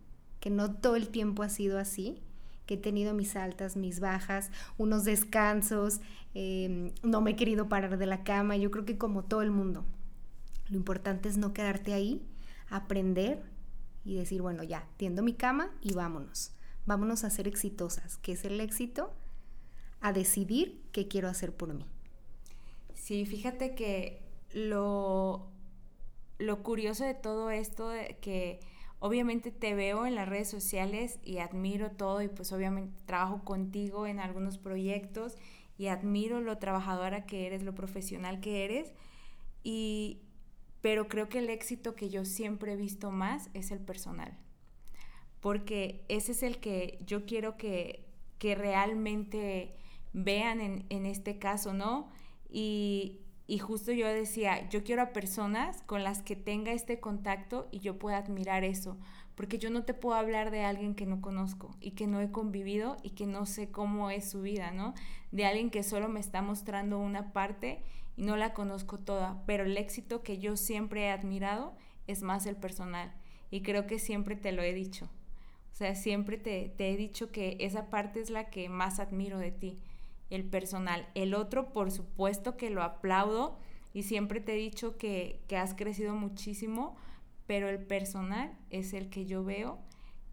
Que 0.40 0.50
no 0.50 0.74
todo 0.74 0.96
el 0.96 1.08
tiempo 1.08 1.42
ha 1.42 1.48
sido 1.48 1.78
así, 1.78 2.22
que 2.66 2.74
he 2.74 2.78
tenido 2.78 3.12
mis 3.14 3.36
altas, 3.36 3.76
mis 3.76 4.00
bajas, 4.00 4.50
unos 4.78 5.04
descansos, 5.04 6.00
em, 6.34 6.92
no 7.02 7.20
me 7.20 7.32
he 7.32 7.36
querido 7.36 7.68
parar 7.68 7.98
de 7.98 8.06
la 8.06 8.24
cama, 8.24 8.56
yo 8.56 8.70
creo 8.70 8.84
que 8.84 8.96
como 8.96 9.24
todo 9.24 9.42
el 9.42 9.50
mundo. 9.50 9.84
Lo 10.68 10.76
importante 10.76 11.28
es 11.28 11.36
no 11.36 11.52
quedarte 11.52 11.92
ahí, 11.92 12.26
aprender 12.70 13.42
y 14.04 14.16
decir, 14.16 14.40
bueno, 14.40 14.62
ya, 14.62 14.86
tiendo 14.96 15.22
mi 15.22 15.34
cama 15.34 15.70
y 15.80 15.92
vámonos. 15.92 16.52
Vámonos 16.86 17.24
a 17.24 17.30
ser 17.30 17.48
exitosas, 17.48 18.18
que 18.18 18.32
es 18.32 18.44
el 18.44 18.60
éxito, 18.60 19.12
a 20.00 20.12
decidir 20.12 20.82
qué 20.92 21.08
quiero 21.08 21.28
hacer 21.28 21.52
por 21.54 21.72
mí. 21.74 21.86
Sí, 22.94 23.26
fíjate 23.26 23.74
que 23.74 24.22
lo, 24.52 25.50
lo 26.38 26.62
curioso 26.62 27.05
de 27.05 27.14
todo 27.14 27.51
esto, 27.51 27.88
de 27.88 28.18
que 28.20 28.61
Obviamente 29.05 29.51
te 29.51 29.75
veo 29.75 30.07
en 30.07 30.14
las 30.14 30.27
redes 30.27 30.49
sociales 30.49 31.18
y 31.23 31.37
admiro 31.37 31.90
todo 31.90 32.23
y 32.23 32.29
pues 32.29 32.53
obviamente 32.53 33.03
trabajo 33.05 33.44
contigo 33.44 34.07
en 34.07 34.18
algunos 34.18 34.57
proyectos 34.57 35.37
y 35.77 35.88
admiro 35.88 36.40
lo 36.40 36.57
trabajadora 36.57 37.27
que 37.27 37.47
eres, 37.47 37.62
lo 37.62 37.75
profesional 37.75 38.40
que 38.40 38.64
eres. 38.64 38.94
Y, 39.62 40.23
pero 40.81 41.07
creo 41.07 41.29
que 41.29 41.40
el 41.40 41.51
éxito 41.51 41.94
que 41.94 42.09
yo 42.09 42.25
siempre 42.25 42.73
he 42.73 42.77
visto 42.77 43.11
más 43.11 43.51
es 43.53 43.73
el 43.73 43.81
personal. 43.81 44.38
Porque 45.40 46.07
ese 46.09 46.33
es 46.33 46.42
el 46.42 46.59
que 46.59 46.99
yo 47.05 47.27
quiero 47.27 47.59
que, 47.59 48.07
que 48.38 48.55
realmente 48.55 49.77
vean 50.14 50.62
en, 50.62 50.87
en 50.88 51.05
este 51.05 51.38
caso, 51.38 51.75
¿no? 51.75 52.09
Y, 52.49 53.20
y 53.46 53.59
justo 53.59 53.92
yo 53.92 54.07
decía, 54.09 54.68
yo 54.70 54.85
quiero 54.85 55.02
a 55.02 55.12
personas 55.12 55.83
con 55.83 56.02
las 56.02 56.22
que 56.22 56.35
tenga 56.35 56.72
este 56.72 56.98
contacto 56.98 57.68
y 57.70 57.80
yo 57.80 57.98
pueda 57.98 58.16
admirar 58.16 58.64
eso, 58.64 58.96
porque 59.35 59.59
yo 59.59 59.68
no 59.68 59.85
te 59.85 59.92
puedo 59.92 60.16
hablar 60.16 60.50
de 60.50 60.64
alguien 60.64 60.94
que 60.94 61.04
no 61.04 61.20
conozco 61.20 61.76
y 61.80 61.90
que 61.90 62.07
no 62.07 62.20
he 62.20 62.30
convivido 62.30 62.96
y 63.02 63.11
que 63.11 63.26
no 63.26 63.44
sé 63.44 63.70
cómo 63.70 64.11
es 64.11 64.30
su 64.30 64.40
vida, 64.40 64.70
¿no? 64.70 64.94
De 65.30 65.44
alguien 65.44 65.70
que 65.70 65.83
solo 65.83 66.09
me 66.09 66.20
está 66.20 66.40
mostrando 66.40 66.98
una 66.98 67.33
parte 67.33 67.83
y 68.16 68.22
no 68.22 68.37
la 68.37 68.54
conozco 68.54 68.98
toda, 68.98 69.42
pero 69.44 69.64
el 69.64 69.76
éxito 69.76 70.22
que 70.22 70.38
yo 70.38 70.57
siempre 70.57 71.02
he 71.04 71.11
admirado 71.11 71.74
es 72.07 72.22
más 72.22 72.46
el 72.46 72.57
personal 72.57 73.12
y 73.50 73.61
creo 73.61 73.87
que 73.87 73.98
siempre 73.98 74.37
te 74.37 74.52
lo 74.52 74.62
he 74.62 74.72
dicho. 74.72 75.11
O 75.72 75.76
sea, 75.76 75.96
siempre 75.96 76.38
te, 76.38 76.72
te 76.78 76.90
he 76.90 76.96
dicho 76.96 77.30
que 77.33 77.57
esa 77.61 77.90
parte 77.90 78.20
es 78.20 78.30
la 78.30 78.48
que 78.48 78.68
más 78.68 79.00
admiro 79.00 79.38
de 79.38 79.50
ti 79.50 79.80
el 80.30 80.44
personal. 80.44 81.08
El 81.14 81.34
otro, 81.34 81.72
por 81.72 81.90
supuesto 81.90 82.56
que 82.56 82.70
lo 82.70 82.82
aplaudo 82.82 83.58
y 83.92 84.02
siempre 84.02 84.40
te 84.40 84.54
he 84.54 84.56
dicho 84.56 84.96
que, 84.96 85.40
has 85.56 85.74
crecido 85.74 86.14
muchísimo, 86.14 86.96
pero 87.46 87.68
el 87.68 87.78
personal 87.78 88.56
es 88.70 88.92
el 88.92 89.08
que 89.08 89.24
yo 89.26 89.44
veo 89.44 89.78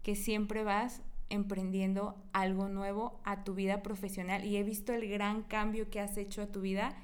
que 0.02 0.16
siempre 0.16 0.64
vas 0.64 1.02
emprendiendo 1.30 2.16
algo 2.32 2.68
nuevo 2.68 3.20
a 3.24 3.44
tu 3.44 3.54
vida 3.54 3.82
profesional 3.82 4.44
y 4.44 4.56
he 4.56 4.64
visto 4.64 4.92
el 4.92 5.08
gran 5.08 5.42
cambio 5.42 5.88
que 5.88 6.00
has 6.00 6.16
hecho 6.18 6.42
a 6.42 6.46
tu 6.48 6.60
vida 6.60 6.96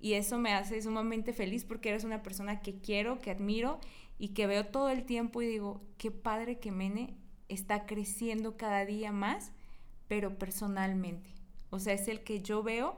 y 0.00 0.14
eso 0.14 0.38
me 0.38 0.52
hace 0.52 0.82
sumamente 0.82 1.32
feliz 1.32 1.64
porque 1.64 1.88
eres 1.88 2.04
una 2.04 2.22
persona 2.22 2.60
que 2.60 2.74
quiero, 2.74 3.18
que 3.18 3.30
admiro 3.30 3.80
y 4.18 4.28
que 4.28 4.46
veo 4.46 4.66
todo 4.66 4.90
el 4.90 5.04
tiempo 5.04 5.40
y 5.42 5.46
digo, 5.46 5.80
qué 5.96 6.10
padre 6.10 6.58
que 6.58 6.72
Mene 6.72 7.16
está 7.48 7.86
creciendo 7.86 8.56
cada 8.56 8.84
día 8.84 9.12
más, 9.12 9.52
pero 10.08 10.38
personalmente. 10.38 11.30
O 11.72 11.78
sea, 11.78 11.94
es 11.94 12.06
el 12.06 12.22
que 12.22 12.42
yo 12.42 12.62
veo 12.62 12.96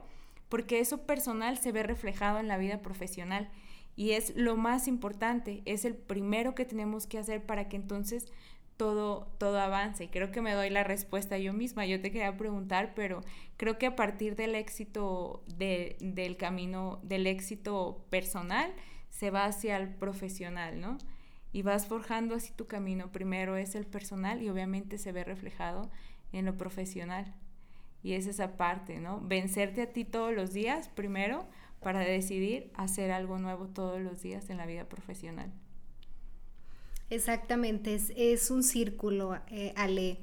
porque 0.49 0.79
eso 0.79 1.05
personal 1.05 1.57
se 1.57 1.71
ve 1.71 1.81
reflejado 1.81 2.39
en 2.39 2.47
la 2.47 2.57
vida 2.57 2.81
profesional 2.81 3.49
y 3.95 4.11
es 4.11 4.35
lo 4.35 4.57
más 4.57 4.87
importante, 4.87 5.63
es 5.65 5.85
el 5.85 5.95
primero 5.95 6.53
que 6.53 6.65
tenemos 6.65 7.07
que 7.07 7.17
hacer 7.17 7.45
para 7.45 7.69
que 7.69 7.77
entonces 7.77 8.27
todo, 8.75 9.31
todo 9.37 9.59
avance. 9.59 10.03
Y 10.03 10.07
creo 10.09 10.31
que 10.31 10.41
me 10.41 10.53
doy 10.53 10.69
la 10.69 10.83
respuesta 10.83 11.37
yo 11.37 11.53
misma. 11.53 11.85
Yo 11.85 12.01
te 12.01 12.11
quería 12.11 12.35
preguntar, 12.37 12.93
pero 12.93 13.21
creo 13.55 13.77
que 13.77 13.85
a 13.85 13.95
partir 13.95 14.35
del 14.35 14.53
éxito 14.53 15.43
del 15.47 16.35
camino, 16.37 16.99
del 17.03 17.27
éxito 17.27 18.05
personal, 18.09 18.73
se 19.09 19.31
va 19.31 19.45
hacia 19.45 19.77
el 19.77 19.87
profesional, 19.87 20.81
¿no? 20.81 20.97
Y 21.53 21.61
vas 21.61 21.87
forjando 21.87 22.35
así 22.35 22.51
tu 22.51 22.67
camino. 22.67 23.13
Primero 23.13 23.55
es 23.55 23.75
el 23.75 23.85
personal 23.85 24.43
y 24.43 24.49
obviamente 24.49 24.97
se 24.97 25.13
ve 25.13 25.23
reflejado 25.23 25.89
en 26.33 26.43
lo 26.43 26.57
profesional. 26.57 27.33
Y 28.05 28.13
es 28.13 28.27
esa 28.27 28.55
parte, 28.55 28.99
¿no? 28.99 29.19
Vencerte 29.19 29.81
a 29.81 29.91
ti 29.91 30.05
todos 30.05 30.31
los 30.31 30.53
días 30.53 30.89
primero 30.89 31.47
para 31.81 32.01
decidir 32.01 32.69
hacer 32.75 33.09
algo 33.09 33.39
nuevo 33.39 33.65
todos 33.65 33.99
los 33.99 34.21
días 34.21 34.51
en 34.51 34.57
la 34.57 34.67
vida 34.67 34.87
profesional. 34.87 35.51
Exactamente, 37.09 37.95
es, 38.15 38.51
un 38.51 38.61
círculo, 38.61 39.39
eh, 39.47 39.73
Ale. 39.75 40.19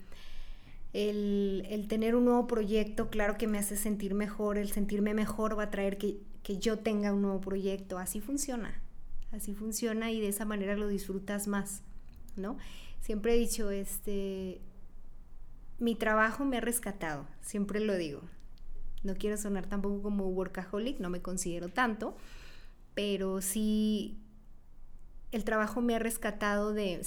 El, 0.92 1.86
tener 1.88 2.14
un 2.14 2.26
nuevo 2.26 2.46
proyecto, 2.46 3.10
claro 3.10 3.36
que 3.36 3.48
me 3.48 3.58
hace 3.58 3.76
sentir 3.76 4.14
mejor, 4.14 4.58
el 4.58 4.70
sentirme 4.70 5.12
mejor 5.12 5.58
va 5.58 5.64
a 5.64 5.70
traer 5.72 5.98
que, 5.98 6.20
que 6.44 6.58
yo 6.58 6.78
tenga 6.78 7.12
un 7.12 7.22
nuevo 7.22 7.40
proyecto, 7.40 7.98
así 7.98 8.20
funciona, 8.20 8.80
así 9.32 9.54
funciona 9.54 10.12
y 10.12 10.20
de 10.20 10.28
esa 10.28 10.44
manera 10.44 10.76
lo 10.76 10.86
disfrutas 10.86 11.48
más, 11.48 11.82
¿no? 12.36 12.58
Siempre 13.00 13.34
he 13.34 13.38
dicho, 13.38 13.72
este, 13.72 14.60
mi 15.82 15.96
trabajo 15.96 16.44
me 16.44 16.58
ha 16.58 16.60
rescatado, 16.60 17.26
siempre 17.40 17.80
lo 17.80 17.96
digo. 17.96 18.20
No 19.02 19.16
quiero 19.16 19.36
sonar 19.36 19.66
tampoco 19.66 20.00
como 20.00 20.28
workaholic, 20.28 21.00
no 21.00 21.10
me 21.10 21.20
considero 21.20 21.68
tanto, 21.68 22.16
pero 22.94 23.40
sí 23.42 24.16
el 25.32 25.42
trabajo 25.42 25.80
me 25.80 25.96
ha 25.96 25.98
rescatado 25.98 26.72
de, 26.72 27.02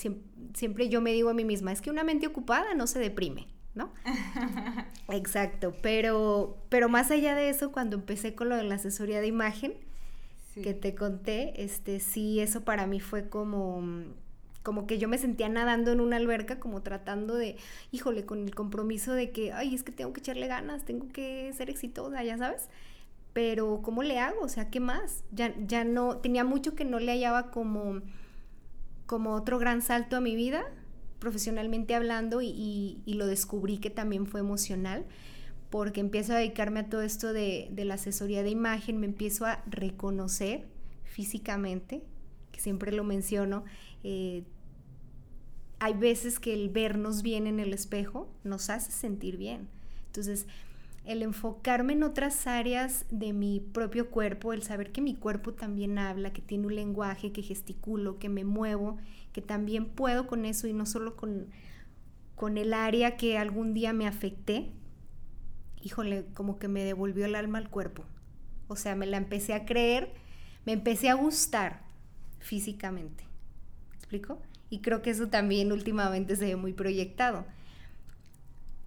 siempre, 0.54 0.90
yo 0.90 1.00
me 1.00 1.14
digo 1.14 1.30
a 1.30 1.34
mí 1.34 1.46
misma, 1.46 1.72
es 1.72 1.80
que 1.80 1.90
una 1.90 2.04
mente 2.04 2.28
ocupada 2.28 2.74
no 2.74 2.86
se 2.86 3.00
deprime, 3.00 3.48
¿no? 3.76 3.94
Exacto, 5.08 5.74
pero, 5.82 6.58
pero 6.68 6.90
más 6.90 7.12
allá 7.12 7.34
de 7.34 7.48
eso, 7.48 7.72
cuando 7.72 7.96
empecé 7.96 8.36
con 8.36 8.50
lo 8.50 8.58
de 8.58 8.64
la 8.64 8.76
asesoría 8.76 9.22
de 9.22 9.28
imagen, 9.28 9.74
que 10.56 10.74
te 10.74 10.96
conté, 10.96 11.64
este, 11.64 12.00
sí, 12.00 12.40
eso 12.40 12.66
para 12.66 12.88
mí 12.88 13.00
fue 13.00 13.30
como, 13.30 13.84
como 14.66 14.88
que 14.88 14.98
yo 14.98 15.08
me 15.08 15.18
sentía 15.18 15.48
nadando 15.48 15.94
en 15.94 16.02
una 16.02 16.18
alberca, 16.18 16.60
como 16.60 16.82
tratando 16.82 17.36
de, 17.36 17.56
híjole, 17.92 18.26
con 18.26 18.44
el 18.44 18.54
compromiso 18.54 19.14
de 19.14 19.32
que, 19.32 19.54
ay, 19.54 19.74
es 19.74 19.84
que 19.84 19.94
tengo 19.94 20.12
que 20.12 20.20
echarle 20.20 20.48
ganas, 20.48 20.84
tengo 20.84 21.08
que 21.08 21.54
ser 21.54 21.70
exitosa, 21.70 22.22
ya 22.24 22.38
sabes. 22.38 22.68
Pero, 23.32 23.82
¿cómo 23.82 24.04
le 24.04 24.20
hago? 24.20 24.42
O 24.42 24.50
sea, 24.50 24.70
¿qué 24.70 24.82
más? 24.82 25.24
Ya, 25.32 25.54
ya 25.66 25.86
no, 25.86 26.18
tenía 26.18 26.44
mucho 26.44 26.76
que 26.76 26.84
no 26.84 27.00
le 27.00 27.14
hallaba 27.14 27.52
como, 27.52 28.02
como 29.06 29.34
otro 29.36 29.60
gran 29.60 29.82
salto 29.82 30.18
a 30.18 30.22
mi 30.22 30.36
vida, 30.36 30.66
profesionalmente 31.20 31.96
hablando, 31.96 32.42
y, 32.42 33.02
y 33.06 33.14
lo 33.14 33.28
descubrí 33.28 33.78
que 33.78 33.90
también 33.90 34.26
fue 34.26 34.42
emocional 34.42 35.06
porque 35.70 36.00
empiezo 36.00 36.32
a 36.34 36.38
dedicarme 36.38 36.80
a 36.80 36.90
todo 36.90 37.02
esto 37.02 37.34
de, 37.34 37.70
la 37.76 37.96
asesoría 37.96 38.44
de 38.44 38.50
imagen, 38.50 38.98
me 38.98 39.08
empiezo 39.08 39.46
a 39.46 39.62
reconocer 39.68 40.66
físicamente, 41.04 42.02
que 42.54 42.62
siempre 42.62 42.94
lo 42.94 43.04
menciono. 43.04 43.66
Eh, 44.02 44.44
hay 45.80 45.94
veces 45.94 46.40
que 46.40 46.54
el 46.54 46.70
vernos 46.70 47.22
bien 47.22 47.48
en 47.48 47.60
el 47.60 47.74
espejo 47.74 48.30
nos 48.44 48.70
hace 48.70 48.92
sentir 48.92 49.38
bien. 49.38 49.68
Entonces, 50.08 50.48
el 51.06 51.22
enfocarme 51.22 51.94
en 51.94 52.04
otras 52.04 52.48
áreas 52.48 53.06
de 53.12 53.34
mi 53.34 53.60
propio 53.60 54.10
cuerpo, 54.10 54.54
el 54.54 54.64
saber 54.64 54.92
que 54.92 55.02
mi 55.02 55.16
cuerpo 55.16 55.54
también 55.54 56.00
habla, 56.00 56.34
que 56.34 56.42
tiene 56.42 56.68
un 56.68 56.76
lenguaje, 56.76 57.32
que 57.32 57.44
gesticulo, 57.44 58.18
que 58.18 58.30
me 58.30 58.44
muevo, 58.44 58.98
que 59.32 59.42
también 59.42 59.86
puedo 59.86 60.28
con 60.28 60.46
eso 60.46 60.68
y 60.68 60.74
no 60.74 60.86
solo 60.86 61.16
con, 61.16 61.48
con 62.36 62.58
el 62.58 62.74
área 62.74 63.18
que 63.18 63.38
algún 63.38 63.74
día 63.74 63.94
me 63.94 64.08
afecté, 64.08 64.72
híjole, 65.82 66.26
como 66.34 66.58
que 66.58 66.68
me 66.68 66.84
devolvió 66.84 67.26
el 67.26 67.36
alma 67.36 67.60
al 67.60 67.70
cuerpo. 67.70 68.04
O 68.68 68.76
sea, 68.76 68.96
me 68.96 69.06
la 69.06 69.18
empecé 69.18 69.54
a 69.54 69.66
creer, 69.66 70.14
me 70.66 70.74
empecé 70.74 71.10
a 71.10 71.14
gustar 71.14 71.84
físicamente. 72.40 73.26
¿Me 73.92 73.96
explico? 73.98 74.42
Y 74.76 74.80
creo 74.80 75.02
que 75.02 75.12
eso 75.12 75.30
también 75.30 75.72
últimamente 75.72 76.36
se 76.36 76.44
ve 76.44 76.56
muy 76.58 76.74
proyectado. 76.74 77.46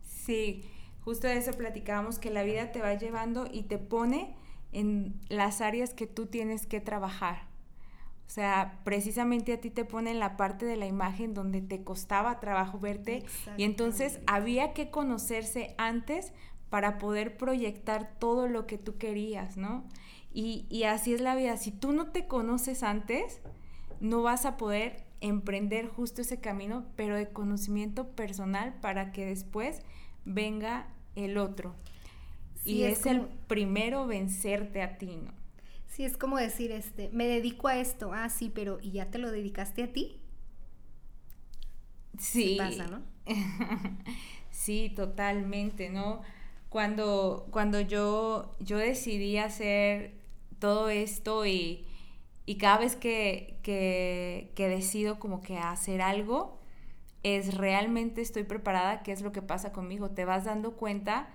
Sí, 0.05 0.63
justo 1.01 1.27
de 1.27 1.39
eso 1.39 1.53
platicábamos, 1.53 2.19
que 2.19 2.29
la 2.31 2.43
vida 2.43 2.73
te 2.73 2.83
va 2.83 2.93
llevando 2.93 3.49
y 3.51 3.63
te 3.63 3.79
pone 3.79 4.37
en 4.73 5.19
las 5.31 5.63
áreas 5.63 5.95
que 5.95 6.07
tú 6.07 6.27
tienes 6.27 6.67
que 6.67 6.83
trabajar. 6.83 7.45
O 8.27 8.31
sea, 8.31 8.81
precisamente 8.85 9.55
a 9.55 9.61
ti 9.63 9.71
te 9.71 9.87
pone 9.87 10.11
en 10.11 10.19
la 10.19 10.37
parte 10.37 10.67
de 10.67 10.77
la 10.77 10.85
imagen 10.85 11.33
donde 11.33 11.63
te 11.63 11.83
costaba 11.83 12.39
trabajo 12.39 12.79
verte 12.79 13.25
y 13.57 13.65
entonces 13.65 14.21
había 14.27 14.75
que 14.75 14.91
conocerse 14.91 15.75
antes 15.79 16.35
para 16.69 16.99
poder 16.99 17.39
proyectar 17.39 18.19
todo 18.19 18.47
lo 18.47 18.67
que 18.67 18.77
tú 18.77 18.99
querías, 18.99 19.57
¿no? 19.57 19.85
Y, 20.35 20.83
así 20.83 21.15
es 21.15 21.23
la 21.23 21.35
vida. 21.35 21.57
Si 21.57 21.73
tú 21.73 21.93
no 21.93 22.11
te 22.11 22.27
conoces 22.27 22.83
antes, 22.83 23.41
no 24.01 24.21
vas 24.21 24.45
a 24.45 24.59
poder 24.59 25.08
emprender 25.21 25.89
justo 25.89 26.23
ese 26.23 26.41
camino, 26.41 26.87
pero 26.97 27.17
de 27.17 27.29
conocimiento 27.29 28.09
personal 28.09 28.75
para 28.81 29.13
que 29.13 29.27
después 29.27 29.81
venga 30.25 30.89
el 31.17 31.39
otro. 31.39 31.75
y 32.65 32.83
es, 32.83 33.07
el 33.07 33.23
primero 33.47 34.07
vencerte 34.07 34.83
a 34.83 34.99
ti, 34.99 35.17
¿no? 35.17 35.33
Sí, 35.87 36.05
es 36.05 36.17
como 36.17 36.37
decir, 36.37 36.71
este, 36.71 37.09
me 37.13 37.27
dedico 37.27 37.69
a 37.69 37.79
esto, 37.79 38.13
ah, 38.13 38.29
sí, 38.29 38.53
pero 38.55 38.79
¿y 38.81 38.93
ya 38.93 39.11
te 39.11 39.19
lo 39.19 39.31
dedicaste 39.31 39.83
a 39.83 39.93
ti? 39.93 40.21
Sí. 42.19 42.57
pasa, 42.59 42.87
¿no? 42.87 43.03
sí, 44.51 44.93
totalmente, 44.95 45.89
¿no? 45.91 46.23
cuando, 46.69 47.47
cuando 47.51 47.81
yo, 47.81 48.55
yo 48.61 48.77
decidí 48.79 49.39
hacer 49.39 50.15
todo 50.59 50.89
esto 50.91 51.47
y, 51.47 51.87
cada 52.57 52.79
vez 52.79 52.97
que, 52.97 53.59
que, 53.63 54.51
decido 54.57 55.19
como 55.19 55.43
que 55.43 55.59
hacer 55.59 56.01
algo, 56.01 56.59
es 57.23 57.55
realmente 57.55 58.23
estoy 58.23 58.45
preparada, 58.45 59.03
qué 59.03 59.13
es 59.13 59.21
lo 59.21 59.33
que 59.33 59.43
pasa 59.43 59.73
conmigo. 59.73 60.11
Te 60.11 60.25
vas 60.25 60.45
dando 60.45 60.73
cuenta 60.73 61.29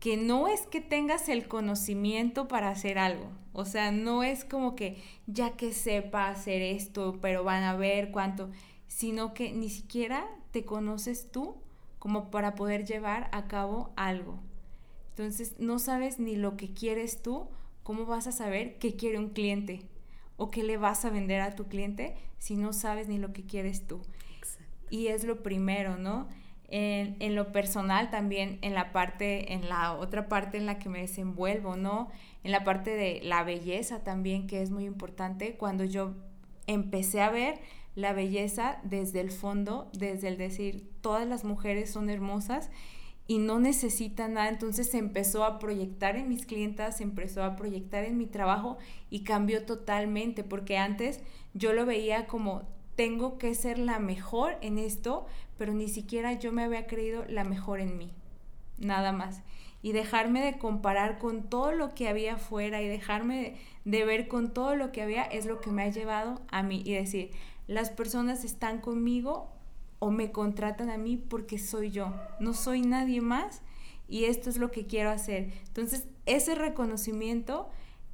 que 0.00 0.16
no 0.16 0.46
es 0.46 0.66
que 0.66 0.80
tengas 0.80 1.28
el 1.28 1.48
conocimiento 1.48 2.48
para 2.48 2.68
hacer 2.68 2.98
algo. 2.98 3.30
O 3.52 3.64
sea, 3.64 3.90
no 3.92 4.22
es 4.22 4.44
como 4.44 4.76
que 4.76 5.02
ya 5.26 5.56
que 5.56 5.72
sepa 5.72 6.28
hacer 6.28 6.62
esto, 6.62 7.18
pero 7.20 7.44
van 7.44 7.64
a 7.64 7.74
ver 7.74 8.10
cuánto, 8.10 8.50
sino 8.86 9.34
que 9.34 9.52
ni 9.52 9.70
siquiera 9.70 10.28
te 10.50 10.64
conoces 10.64 11.30
tú 11.32 11.56
como 11.98 12.30
para 12.30 12.54
poder 12.54 12.84
llevar 12.84 13.28
a 13.32 13.48
cabo 13.48 13.92
algo. 13.96 14.38
Entonces 15.10 15.58
no 15.58 15.78
sabes 15.78 16.20
ni 16.20 16.36
lo 16.36 16.56
que 16.56 16.72
quieres 16.72 17.22
tú, 17.22 17.48
¿cómo 17.82 18.06
vas 18.06 18.26
a 18.26 18.32
saber 18.32 18.78
qué 18.78 18.94
quiere 18.94 19.18
un 19.18 19.30
cliente? 19.30 19.82
¿O 20.38 20.50
qué 20.50 20.62
le 20.62 20.78
vas 20.78 21.04
a 21.04 21.10
vender 21.10 21.42
a 21.42 21.54
tu 21.54 21.68
cliente 21.68 22.14
si 22.38 22.56
no 22.56 22.72
sabes 22.72 23.08
ni 23.08 23.18
lo 23.18 23.34
que 23.34 23.44
quieres 23.44 23.86
tú? 23.86 24.00
Y 24.88 25.08
es 25.08 25.24
lo 25.24 25.42
primero, 25.42 25.98
¿no? 25.98 26.28
En, 26.68 27.16
en, 27.20 27.34
lo 27.34 27.52
personal 27.52 28.10
también, 28.10 28.58
en 28.62 28.72
la 28.72 28.92
parte, 28.92 29.52
en 29.52 29.68
la 29.68 29.94
otra 29.94 30.28
parte 30.28 30.56
en 30.56 30.64
la 30.64 30.78
que 30.78 30.88
me 30.88 31.00
desenvuelvo, 31.00 31.76
¿no? 31.76 32.08
En 32.44 32.52
la 32.52 32.64
parte 32.64 32.94
de 32.94 33.20
la 33.22 33.42
belleza 33.42 34.04
también, 34.04 34.46
que 34.46 34.62
es 34.62 34.70
muy 34.70 34.84
importante, 34.84 35.56
cuando 35.56 35.84
yo 35.84 36.14
empecé 36.66 37.20
a 37.20 37.30
ver 37.30 37.58
la 37.96 38.12
belleza 38.12 38.78
desde 38.84 39.20
el 39.20 39.32
fondo, 39.32 39.90
desde 39.92 40.28
el 40.28 40.38
decir, 40.38 40.88
todas 41.00 41.26
las 41.26 41.44
mujeres 41.44 41.90
son 41.90 42.10
hermosas 42.10 42.70
y 43.28 43.38
no 43.38 43.60
necesita 43.60 44.26
nada. 44.26 44.48
Entonces 44.48 44.90
se 44.90 44.98
empezó 44.98 45.44
a 45.44 45.60
proyectar 45.60 46.16
en 46.16 46.28
mis 46.28 46.46
clientas, 46.46 46.96
se 46.96 47.04
empezó 47.04 47.44
a 47.44 47.54
proyectar 47.54 48.04
en 48.04 48.16
mi 48.16 48.26
trabajo 48.26 48.78
y 49.10 49.22
cambió 49.22 49.64
totalmente, 49.64 50.42
porque 50.42 50.78
antes 50.78 51.20
yo 51.54 51.72
lo 51.72 51.86
veía 51.86 52.26
como 52.26 52.62
tengo 52.96 53.38
que 53.38 53.54
ser 53.54 53.78
la 53.78 54.00
mejor 54.00 54.56
en 54.62 54.78
esto, 54.78 55.26
pero 55.56 55.72
ni 55.74 55.88
siquiera 55.88 56.32
yo 56.32 56.50
me 56.50 56.64
había 56.64 56.88
creído 56.88 57.24
la 57.28 57.44
mejor 57.44 57.80
en 57.80 57.96
mí, 57.98 58.10
nada 58.78 59.12
más. 59.12 59.42
Y 59.82 59.92
dejarme 59.92 60.42
de 60.42 60.58
comparar 60.58 61.18
con 61.18 61.48
todo 61.48 61.70
lo 61.70 61.94
que 61.94 62.08
había 62.08 62.34
afuera 62.34 62.82
y 62.82 62.88
dejarme 62.88 63.40
de, 63.40 63.56
de 63.84 64.04
ver 64.04 64.26
con 64.26 64.52
todo 64.52 64.74
lo 64.74 64.90
que 64.90 65.02
había 65.02 65.22
es 65.22 65.46
lo 65.46 65.60
que 65.60 65.70
me 65.70 65.82
ha 65.82 65.88
llevado 65.90 66.40
a 66.50 66.62
mí 66.64 66.82
y 66.84 66.94
decir, 66.94 67.30
las 67.68 67.90
personas 67.90 68.42
están 68.42 68.80
conmigo 68.80 69.52
o 69.98 70.10
me 70.10 70.30
contratan 70.30 70.90
a 70.90 70.98
mí 70.98 71.16
porque 71.16 71.58
soy 71.58 71.90
yo, 71.90 72.14
no 72.40 72.54
soy 72.54 72.82
nadie 72.82 73.20
más 73.20 73.62
y 74.08 74.24
esto 74.24 74.48
es 74.50 74.56
lo 74.56 74.70
que 74.70 74.86
quiero 74.86 75.10
hacer. 75.10 75.52
Entonces, 75.66 76.06
ese 76.26 76.54
reconocimiento 76.54 77.68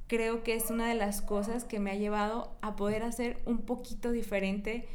creo 0.07 0.43
que 0.43 0.55
es 0.55 0.69
una 0.69 0.87
de 0.87 0.95
las 0.95 1.21
cosas 1.21 1.63
que 1.63 1.79
me 1.79 1.91
ha 1.91 1.95
llevado 1.95 2.55
a 2.61 2.75
poder 2.75 3.03
hacer 3.03 3.41
un 3.45 3.59
poquito 3.59 4.11
diferente 4.11 4.87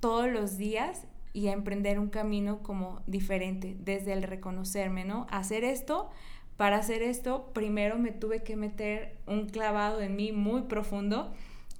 todos 0.00 0.30
los 0.30 0.56
días 0.56 1.06
y 1.32 1.48
a 1.48 1.52
emprender 1.52 1.98
un 1.98 2.10
camino 2.10 2.62
como 2.62 3.02
diferente 3.06 3.76
desde 3.80 4.12
el 4.12 4.22
reconocerme, 4.22 5.04
¿no? 5.04 5.26
Hacer 5.30 5.64
esto, 5.64 6.10
para 6.56 6.76
hacer 6.76 7.02
esto, 7.02 7.50
primero 7.52 7.98
me 7.98 8.12
tuve 8.12 8.44
que 8.44 8.54
meter 8.54 9.16
un 9.26 9.48
clavado 9.48 10.00
en 10.00 10.14
mí 10.14 10.30
muy 10.30 10.62
profundo, 10.62 11.32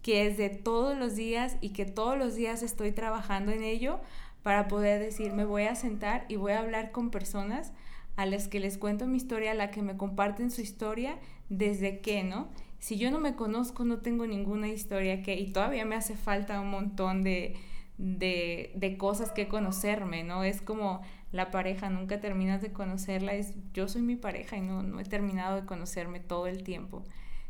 que 0.02 0.26
es 0.26 0.36
de 0.36 0.50
todos 0.50 0.98
los 0.98 1.14
días 1.14 1.56
y 1.60 1.70
que 1.70 1.84
todos 1.84 2.18
los 2.18 2.34
días 2.34 2.62
estoy 2.62 2.90
trabajando 2.90 3.52
en 3.52 3.62
ello 3.62 4.00
para 4.44 4.68
poder 4.68 5.00
decir, 5.00 5.33
me 5.33 5.46
voy 5.46 5.64
a 5.64 5.74
sentar 5.74 6.26
y 6.28 6.37
voy 6.37 6.52
a 6.52 6.61
hablar 6.61 6.92
con 6.92 7.11
personas 7.11 7.72
a 8.16 8.26
las 8.26 8.46
que 8.46 8.61
les 8.61 8.76
cuento 8.76 9.07
mi 9.07 9.16
historia, 9.16 9.52
a 9.52 9.54
la 9.54 9.70
que 9.70 9.83
me 9.83 9.96
comparten 9.96 10.50
su 10.50 10.61
historia, 10.61 11.18
desde 11.48 12.00
qué, 12.00 12.22
¿no? 12.22 12.48
Si 12.78 12.98
yo 12.98 13.11
no 13.11 13.18
me 13.18 13.37
conozco, 13.37 13.85
no 13.87 14.00
tengo 14.00 14.26
ninguna 14.26 14.68
historia 14.68 15.22
que, 15.22 15.35
y 15.35 15.50
todavía 15.50 15.87
me 15.87 15.96
hace 15.96 16.14
falta 16.14 16.61
un 16.61 16.70
montón 16.70 17.22
de, 17.22 17.57
de, 17.96 18.70
de 18.74 18.98
cosas 18.98 19.33
que 19.33 19.48
conocerme, 19.48 20.24
¿no? 20.24 20.44
Es 20.44 20.61
como 20.61 21.00
la 21.33 21.50
pareja, 21.50 21.88
nunca 21.88 22.20
terminas 22.20 22.61
de 22.61 22.70
conocerla, 22.70 23.33
es 23.33 23.54
yo 23.72 23.88
soy 23.88 24.02
mi 24.02 24.16
pareja 24.16 24.59
y 24.59 24.61
no, 24.61 24.83
no 24.83 25.00
he 25.00 25.04
terminado 25.04 25.57
de 25.57 25.66
conocerme 25.66 26.20
todo 26.20 26.48
el 26.48 26.62
tiempo. 26.64 27.02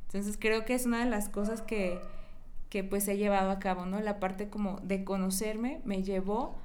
Entonces 0.07 0.37
creo 0.39 0.65
que 0.65 0.75
es 0.75 0.87
una 0.87 1.05
de 1.05 1.11
las 1.11 1.29
cosas 1.29 1.61
que, 1.61 1.99
que 2.71 2.85
pues 2.85 3.09
he 3.09 3.17
llevado 3.17 3.51
a 3.51 3.59
cabo, 3.59 3.85
¿no? 3.85 4.01
La 4.01 4.21
parte 4.21 4.49
como 4.49 4.79
de 4.85 5.03
conocerme 5.03 5.81
me 5.85 6.05
llevó 6.05 6.57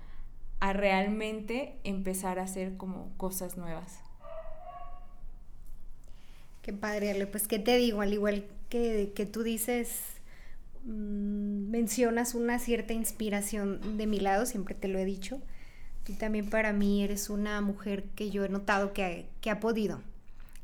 a 0.59 0.73
realmente 0.73 1.77
empezar 1.83 2.39
a 2.39 2.43
hacer 2.43 2.77
como 2.77 3.11
cosas 3.17 3.57
nuevas. 3.57 3.99
Qué 6.61 6.73
padre, 6.73 7.11
Ale. 7.11 7.27
Pues, 7.27 7.47
¿qué 7.47 7.59
te 7.59 7.77
digo? 7.77 8.01
Al 8.01 8.13
igual 8.13 8.45
que, 8.69 9.13
que 9.15 9.25
tú 9.25 9.43
dices, 9.43 10.01
mm, 10.83 11.69
mencionas 11.69 12.35
una 12.35 12.59
cierta 12.59 12.93
inspiración 12.93 13.97
de 13.97 14.07
mi 14.07 14.19
lado, 14.19 14.45
siempre 14.45 14.75
te 14.75 14.87
lo 14.87 14.99
he 14.99 15.05
dicho. 15.05 15.41
Tú 16.03 16.13
también 16.13 16.49
para 16.49 16.73
mí 16.73 17.03
eres 17.03 17.29
una 17.29 17.61
mujer 17.61 18.03
que 18.15 18.29
yo 18.29 18.43
he 18.43 18.49
notado 18.49 18.93
que, 18.93 19.27
que 19.41 19.49
ha 19.49 19.59
podido. 19.59 20.01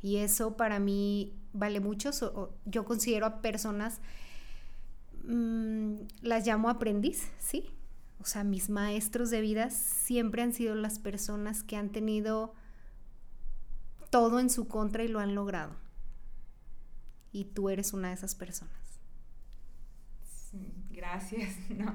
Y 0.02 0.18
eso 0.18 0.56
para 0.56 0.78
mí 0.78 1.32
vale 1.52 1.80
mucho. 1.80 2.10
yo 2.66 2.84
considero 2.84 3.26
a 3.26 3.40
personas, 3.40 4.00
mm, 5.24 5.94
las 6.22 6.46
llamo 6.46 6.68
aprendiz, 6.68 7.28
¿sí? 7.38 7.70
O 8.20 8.24
sea, 8.24 8.44
mis 8.44 8.70
maestros 8.70 9.30
de 9.30 9.40
vida 9.40 9.70
siempre 9.70 10.42
han 10.42 10.52
sido 10.52 10.74
las 10.74 10.98
personas 10.98 11.62
que 11.62 11.76
han 11.76 11.90
tenido 11.90 12.54
todo 14.10 14.40
en 14.40 14.50
su 14.50 14.68
contra 14.68 15.04
y 15.04 15.08
lo 15.08 15.20
han 15.20 15.34
logrado. 15.34 15.76
Y 17.32 17.44
tú 17.44 17.68
eres 17.68 17.92
una 17.92 18.08
de 18.08 18.14
esas 18.14 18.34
personas. 18.34 18.74
gracias, 20.90 21.54
no. 21.70 21.94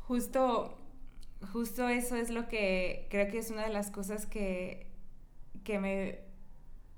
Justo, 0.00 0.78
justo 1.52 1.88
eso 1.88 2.16
es 2.16 2.30
lo 2.30 2.48
que 2.48 3.06
creo 3.10 3.30
que 3.30 3.38
es 3.38 3.50
una 3.50 3.64
de 3.64 3.72
las 3.72 3.90
cosas 3.90 4.26
que, 4.26 4.86
que 5.64 5.78
me 5.78 6.20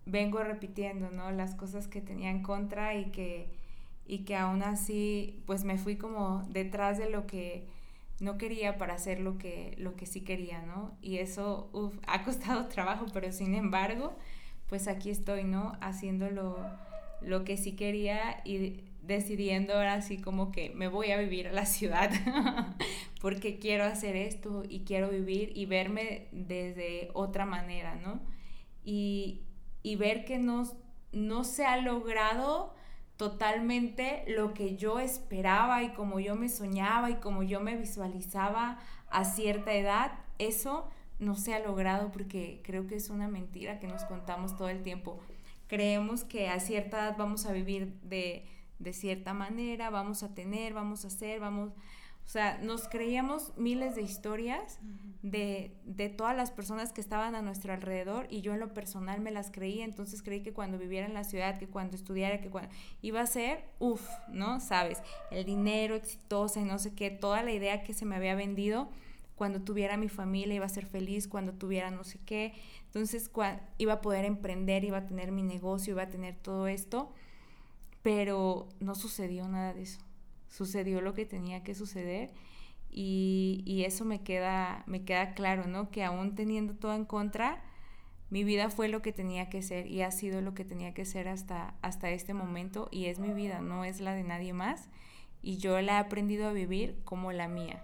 vengo 0.06 0.42
repitiendo, 0.42 1.10
¿no? 1.10 1.30
Las 1.30 1.54
cosas 1.54 1.88
que 1.88 2.00
tenía 2.00 2.30
en 2.30 2.42
contra 2.42 2.94
y 2.94 3.10
que, 3.10 3.50
y 4.06 4.24
que 4.24 4.36
aún 4.36 4.62
así, 4.62 5.42
pues 5.46 5.64
me 5.64 5.78
fui 5.78 5.96
como 5.96 6.44
detrás 6.50 6.98
de 6.98 7.10
lo 7.10 7.26
que 7.26 7.79
no 8.20 8.36
quería 8.38 8.76
para 8.76 8.94
hacer 8.94 9.18
lo 9.20 9.38
que, 9.38 9.74
lo 9.78 9.96
que 9.96 10.06
sí 10.06 10.20
quería, 10.20 10.62
¿no? 10.62 10.96
Y 11.00 11.18
eso 11.18 11.70
ha 12.06 12.22
costado 12.22 12.66
trabajo, 12.68 13.06
pero 13.12 13.32
sin 13.32 13.54
embargo, 13.54 14.16
pues 14.68 14.86
aquí 14.86 15.10
estoy, 15.10 15.44
¿no? 15.44 15.76
Haciendo 15.80 16.30
lo, 16.30 16.58
lo 17.20 17.44
que 17.44 17.56
sí 17.56 17.74
quería 17.74 18.40
y 18.44 18.84
decidiendo 19.02 19.74
ahora 19.74 19.94
así 19.94 20.18
como 20.18 20.52
que 20.52 20.70
me 20.70 20.86
voy 20.86 21.10
a 21.10 21.16
vivir 21.16 21.48
a 21.48 21.52
la 21.52 21.66
ciudad 21.66 22.10
porque 23.20 23.58
quiero 23.58 23.84
hacer 23.84 24.14
esto 24.14 24.62
y 24.68 24.80
quiero 24.80 25.08
vivir 25.08 25.52
y 25.54 25.66
verme 25.66 26.28
desde 26.32 27.10
otra 27.14 27.46
manera, 27.46 27.96
¿no? 27.96 28.20
Y, 28.84 29.42
y 29.82 29.96
ver 29.96 30.24
que 30.24 30.38
no, 30.38 30.64
no 31.12 31.44
se 31.44 31.64
ha 31.64 31.78
logrado 31.78 32.74
totalmente 33.20 34.24
lo 34.28 34.54
que 34.54 34.76
yo 34.76 34.98
esperaba 34.98 35.82
y 35.82 35.90
como 35.90 36.20
yo 36.20 36.36
me 36.36 36.48
soñaba 36.48 37.10
y 37.10 37.16
como 37.16 37.42
yo 37.42 37.60
me 37.60 37.76
visualizaba 37.76 38.78
a 39.10 39.26
cierta 39.26 39.74
edad, 39.74 40.12
eso 40.38 40.88
no 41.18 41.34
se 41.34 41.52
ha 41.52 41.58
logrado 41.58 42.10
porque 42.12 42.62
creo 42.64 42.86
que 42.86 42.94
es 42.94 43.10
una 43.10 43.28
mentira 43.28 43.78
que 43.78 43.88
nos 43.88 44.04
contamos 44.04 44.56
todo 44.56 44.70
el 44.70 44.82
tiempo. 44.82 45.20
Creemos 45.66 46.24
que 46.24 46.48
a 46.48 46.60
cierta 46.60 46.96
edad 46.96 47.16
vamos 47.18 47.44
a 47.44 47.52
vivir 47.52 47.92
de, 48.04 48.46
cierta 48.94 49.34
manera, 49.34 49.90
vamos 49.90 50.22
a 50.22 50.34
tener, 50.34 50.72
vamos 50.72 51.04
a 51.04 51.08
hacer, 51.08 51.40
vamos 51.40 51.74
o 52.30 52.32
sea, 52.32 52.58
nos 52.62 52.86
creíamos 52.86 53.52
miles 53.56 53.96
de 53.96 54.02
historias 54.02 54.78
de, 55.20 55.74
de, 55.84 56.08
todas 56.08 56.36
las 56.36 56.52
personas 56.52 56.92
que 56.92 57.00
estaban 57.00 57.34
a 57.34 57.42
nuestro 57.42 57.72
alrededor 57.72 58.28
y 58.30 58.40
yo 58.40 58.54
en 58.54 58.60
lo 58.60 58.72
personal 58.72 59.20
me 59.20 59.32
las 59.32 59.50
creí, 59.50 59.80
entonces 59.80 60.22
creí 60.22 60.40
que 60.44 60.52
cuando 60.52 60.78
viviera 60.78 61.08
en 61.08 61.12
la 61.12 61.24
ciudad, 61.24 61.58
que 61.58 61.66
cuando 61.66 61.96
estudiara, 61.96 62.40
que 62.40 62.48
cuando 62.48 62.70
iba 63.02 63.20
a 63.20 63.26
ser, 63.26 63.64
uff, 63.80 64.08
¿no? 64.28 64.60
Sabes, 64.60 65.02
el 65.32 65.44
dinero 65.44 65.96
exitoso 65.96 66.60
y 66.60 66.62
no 66.62 66.78
sé 66.78 66.94
qué, 66.94 67.10
toda 67.10 67.42
la 67.42 67.50
idea 67.50 67.82
que 67.82 67.94
se 67.94 68.04
me 68.04 68.14
había 68.14 68.36
vendido, 68.36 68.88
cuando 69.34 69.62
tuviera 69.62 69.96
mi 69.96 70.08
familia 70.08 70.54
iba 70.54 70.66
a 70.66 70.68
ser 70.68 70.86
feliz, 70.86 71.26
cuando 71.26 71.54
tuviera 71.54 71.90
no 71.90 72.04
sé 72.04 72.20
qué, 72.24 72.54
entonces 72.84 73.28
iba 73.78 73.92
a 73.92 74.00
poder 74.00 74.24
emprender, 74.24 74.84
iba 74.84 74.98
a 74.98 75.06
tener 75.08 75.32
mi 75.32 75.42
negocio, 75.42 75.94
iba 75.94 76.02
a 76.02 76.10
tener 76.10 76.36
todo 76.36 76.68
esto, 76.68 77.10
pero 78.02 78.68
no 78.78 78.94
sucedió 78.94 79.48
nada 79.48 79.74
de 79.74 79.82
eso 79.82 80.09
sucedió 80.50 81.00
lo 81.00 81.14
que 81.14 81.24
tenía 81.24 81.62
que 81.62 81.74
suceder 81.74 82.30
y, 82.90 83.84
eso 83.86 84.04
me 84.04 84.22
queda, 84.22 84.84
me 84.86 85.04
queda 85.04 85.34
claro, 85.34 85.66
¿no? 85.66 85.90
Que 85.90 86.04
aún 86.04 86.34
teniendo 86.34 86.74
todo 86.74 86.94
en 86.94 87.04
contra, 87.04 87.62
mi 88.28 88.44
vida 88.44 88.68
fue 88.68 88.88
lo 88.88 89.00
que 89.00 89.12
tenía 89.12 89.48
que 89.48 89.62
ser 89.62 89.86
y 89.86 90.02
ha 90.02 90.10
sido 90.10 90.40
lo 90.40 90.54
que 90.54 90.64
tenía 90.64 90.92
que 90.92 91.04
ser 91.04 91.28
hasta, 91.28 91.74
hasta 91.82 92.10
este 92.10 92.34
momento 92.34 92.88
y 92.90 93.06
es 93.06 93.18
mi 93.18 93.32
vida, 93.32 93.60
no 93.60 93.84
es 93.84 94.00
la 94.00 94.14
de 94.14 94.24
nadie 94.24 94.52
más 94.52 94.88
y 95.42 95.56
yo 95.56 95.80
la 95.80 95.94
he 95.94 95.98
aprendido 95.98 96.48
a 96.48 96.52
vivir 96.52 97.00
como 97.04 97.32
la 97.32 97.48
mía, 97.48 97.82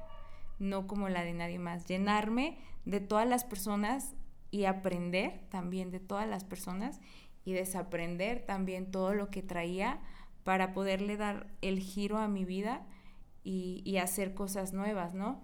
no 0.59 0.87
como 0.87 1.09
la 1.09 1.22
de 1.22 1.33
nadie 1.33 1.59
más. 1.59 1.87
Llenarme 1.87 2.59
de 2.85 3.00
todas 3.00 3.26
las 3.26 3.44
personas 3.44 4.14
y 4.50 4.64
aprender 4.64 5.40
también 5.50 5.90
de 5.90 6.00
todas 6.00 6.29
las 6.29 6.44
personas 6.44 7.00
y 7.44 7.52
desaprender 7.52 8.44
también 8.44 8.90
todo 8.90 9.14
lo 9.14 9.31
que 9.31 9.42
traía 9.42 10.00
para 10.46 10.72
poderle 10.72 11.16
dar 11.16 11.48
el 11.61 11.80
giro 11.80 12.18
a 12.18 12.28
mi 12.28 12.44
vida 12.44 12.87
y, 13.42 13.96
hacer 13.96 14.32
cosas 14.32 14.72
nuevas, 14.72 15.12
¿no? 15.12 15.42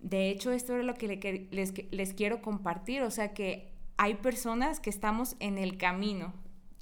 De 0.00 0.30
hecho, 0.30 0.52
esto 0.52 0.76
es 0.78 0.84
lo 0.84 0.94
que 0.94 1.48
les, 1.50 1.92
les 1.92 2.14
quiero 2.14 2.40
compartir, 2.40 3.02
o 3.02 3.10
sea 3.10 3.34
que 3.34 3.72
hay 3.96 4.14
personas 4.14 4.78
que 4.78 4.90
estamos 4.90 5.34
en 5.40 5.58
el 5.58 5.76
camino 5.76 6.32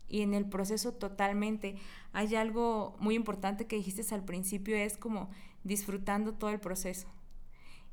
y 0.06 0.20
en 0.20 0.34
el 0.34 0.44
proceso 0.44 0.92
totalmente. 0.92 1.76
Hay 2.12 2.34
algo 2.34 2.94
muy 3.00 3.14
importante 3.14 3.66
que 3.66 3.76
dijiste 3.76 4.14
al 4.14 4.26
principio, 4.26 4.76
es 4.76 4.98
como 4.98 5.30
disfrutando 5.64 6.34
todo 6.34 6.50
el 6.50 6.60
proceso. 6.60 7.08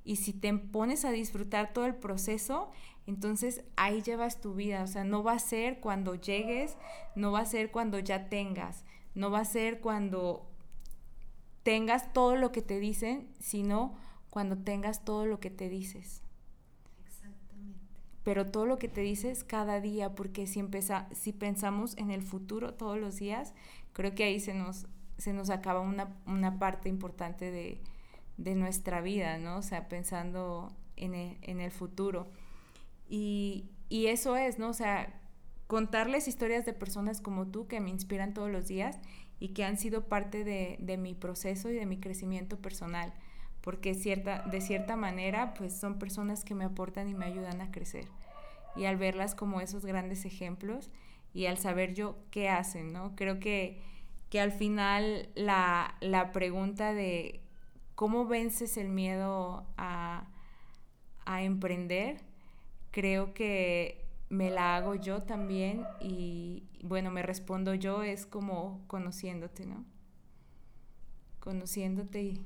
Y 0.03 0.17
si 0.17 0.33
te 0.33 0.53
pones 0.53 1.05
a 1.05 1.11
disfrutar 1.11 1.71
todo 1.71 1.85
el 1.85 1.95
proceso, 1.95 2.69
entonces 3.07 3.63
ahí 3.77 4.01
llevas 4.01 4.41
tu 4.41 4.55
vida. 4.55 4.83
O 4.83 4.87
sea, 4.87 5.05
no 5.05 5.23
va 5.23 5.33
a 5.33 5.39
ser 5.39 5.79
cuando 5.79 6.15
llegues, 6.15 6.75
no 7.15 7.31
va 7.31 7.39
a 7.39 7.45
ser 7.45 7.71
cuando 7.71 7.99
ya 7.99 8.27
tengas, 8.27 8.83
no 9.15 9.31
va 9.31 9.39
a 9.39 9.45
ser 9.45 9.79
cuando 9.79 10.49
tengas 11.63 12.13
todo 12.13 12.35
lo 12.35 12.51
que 12.51 12.61
te 12.61 12.79
dicen, 12.79 13.29
sino 13.39 13.95
cuando 14.29 14.57
tengas 14.57 15.05
todo 15.05 15.25
lo 15.25 15.39
que 15.39 15.49
te 15.49 15.69
dices. 15.69 16.21
Exactamente. 17.05 17.79
Pero 18.23 18.47
todo 18.47 18.65
lo 18.65 18.79
que 18.79 18.89
te 18.89 19.01
dices 19.01 19.43
cada 19.43 19.79
día, 19.79 20.15
porque 20.15 20.47
si, 20.47 20.63
si 21.11 21.33
pensamos 21.33 21.97
en 21.97 22.11
el 22.11 22.21
futuro 22.21 22.73
todos 22.73 22.99
los 22.99 23.17
días, 23.17 23.53
creo 23.93 24.15
que 24.15 24.25
ahí 24.25 24.39
se 24.39 24.53
nos, 24.53 24.87
se 25.17 25.33
nos 25.33 25.49
acaba 25.49 25.79
una, 25.79 26.59
parte 26.59 26.89
importante 26.89 27.51
de, 27.51 28.55
nuestra 28.55 29.01
vida, 29.01 29.37
¿no? 29.37 29.57
O 29.57 29.61
sea, 29.61 29.87
pensando 29.87 30.75
en 30.97 31.13
el, 31.13 31.71
futuro. 31.71 32.27
Y, 33.07 33.69
y, 33.89 34.07
eso 34.07 34.35
es, 34.35 34.59
¿no? 34.59 34.69
O 34.69 34.73
sea, 34.73 35.21
contarles 35.73 36.27
historias 36.27 36.65
de 36.65 36.73
personas 36.73 37.19
como 37.19 37.47
tú 37.47 37.65
que 37.65 37.79
me 37.79 37.89
inspiran 37.89 38.35
todos 38.35 38.51
los 38.51 38.67
días 38.67 38.99
y 39.39 39.55
que 39.55 39.63
han 39.63 39.79
sido 39.79 40.07
parte 40.07 40.43
de, 40.43 40.97
mi 40.97 41.15
proceso 41.15 41.71
y 41.71 41.73
de 41.73 41.87
mi 41.87 41.99
crecimiento 41.99 42.59
personal, 42.59 43.11
porque 43.61 43.95
cierta, 43.95 44.43
de 44.43 44.61
cierta 44.61 44.95
manera 44.95 45.55
pues 45.55 45.73
son 45.75 45.97
personas 45.97 46.45
que 46.45 46.53
me 46.53 46.65
aportan 46.65 47.09
y 47.09 47.15
me 47.15 47.25
ayudan 47.25 47.59
a 47.59 47.71
crecer. 47.71 48.05
Y 48.75 48.85
al 48.85 48.97
verlas 48.97 49.33
como 49.33 49.61
esos 49.61 49.83
grandes 49.83 50.25
ejemplos 50.25 50.91
y 51.33 51.47
al 51.47 51.57
saber 51.57 51.95
yo 51.95 52.19
qué 52.29 52.49
hacen, 52.49 52.93
¿no? 52.93 53.15
Creo 53.15 53.39
que, 53.39 53.81
que 54.29 54.39
al 54.39 54.51
final 54.51 55.27
la, 55.33 55.95
la 56.01 56.31
pregunta 56.33 56.93
de 56.93 57.41
cómo 57.95 58.27
vences 58.27 58.77
el 58.77 58.89
miedo 58.89 59.65
a, 59.77 60.27
a 61.25 61.41
emprender, 61.41 62.21
creo 62.91 63.33
que 63.33 64.02
me 64.33 64.49
la 64.49 64.75
hago 64.75 64.95
yo 64.95 65.21
también 65.21 65.85
y 65.99 66.63
bueno, 66.81 67.11
me 67.11 67.21
respondo 67.21 67.75
yo 67.75 68.01
es 68.01 68.25
como 68.25 68.83
conociéndote, 68.87 69.67
¿no? 69.67 69.85
Conociéndote 71.39 72.43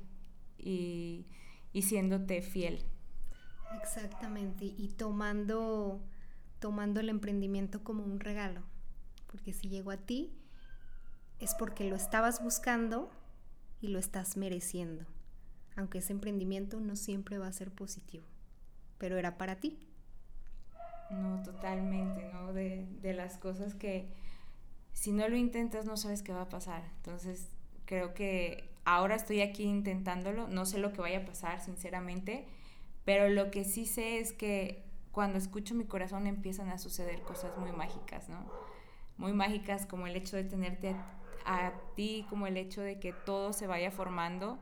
y, 0.58 1.26
y, 1.72 1.82
siéndote 1.82 2.42
fiel. 2.42 2.84
Exactamente, 3.82 4.66
y 4.66 4.88
tomando, 4.88 6.02
tomando 6.58 7.00
el 7.00 7.08
emprendimiento 7.08 7.82
como 7.82 8.04
un 8.04 8.20
regalo, 8.20 8.62
porque 9.26 9.54
si 9.54 9.68
llegó 9.68 9.90
a 9.90 9.96
ti 9.96 10.30
es 11.38 11.54
porque 11.54 11.88
lo 11.88 11.96
estabas 11.96 12.42
buscando 12.42 13.10
y 13.80 13.88
lo 13.88 13.98
estás 13.98 14.36
mereciendo, 14.36 15.06
aunque 15.74 15.98
ese 15.98 16.12
emprendimiento 16.12 16.80
no 16.80 16.96
siempre 16.96 17.38
va 17.38 17.46
a 17.46 17.52
ser 17.52 17.70
positivo, 17.70 18.24
pero 18.98 19.16
era 19.16 19.38
para 19.38 19.56
ti. 19.56 19.87
No, 21.10 21.42
totalmente, 21.42 22.28
¿no? 22.32 22.52
De, 22.52 22.86
de, 23.00 23.14
las 23.14 23.38
cosas 23.38 23.74
que 23.74 24.08
si 24.92 25.12
no 25.12 25.28
lo 25.28 25.36
intentas 25.36 25.86
no 25.86 25.96
sabes 25.96 26.22
qué 26.22 26.32
va 26.32 26.42
a 26.42 26.48
pasar. 26.48 26.82
Entonces, 26.96 27.48
creo 27.86 28.14
que 28.14 28.68
ahora 28.84 29.14
estoy 29.14 29.40
aquí 29.40 29.64
intentándolo, 29.64 30.48
no 30.48 30.66
sé 30.66 30.78
lo 30.78 30.92
que 30.92 31.00
vaya 31.00 31.18
a 31.18 31.24
pasar, 31.24 31.60
sinceramente, 31.60 32.46
pero 33.04 33.28
lo 33.28 33.50
que 33.50 33.64
sí 33.64 33.86
sé 33.86 34.18
es 34.18 34.32
que 34.32 34.84
cuando 35.12 35.38
escucho 35.38 35.74
mi 35.74 35.84
corazón 35.84 36.26
empiezan 36.26 36.68
a 36.68 36.78
suceder 36.78 37.22
cosas 37.22 37.56
muy 37.58 37.72
mágicas, 37.72 38.28
¿no? 38.28 38.44
Muy 39.16 39.32
mágicas 39.32 39.86
como 39.86 40.06
el 40.06 40.14
hecho 40.14 40.36
de 40.36 40.44
tenerte 40.44 40.90
a, 41.44 41.66
a 41.66 41.72
ti, 41.96 42.26
como 42.28 42.46
el 42.46 42.56
hecho 42.56 42.82
de 42.82 43.00
que 43.00 43.12
todo 43.12 43.52
se 43.52 43.66
vaya 43.66 43.90
formando 43.90 44.58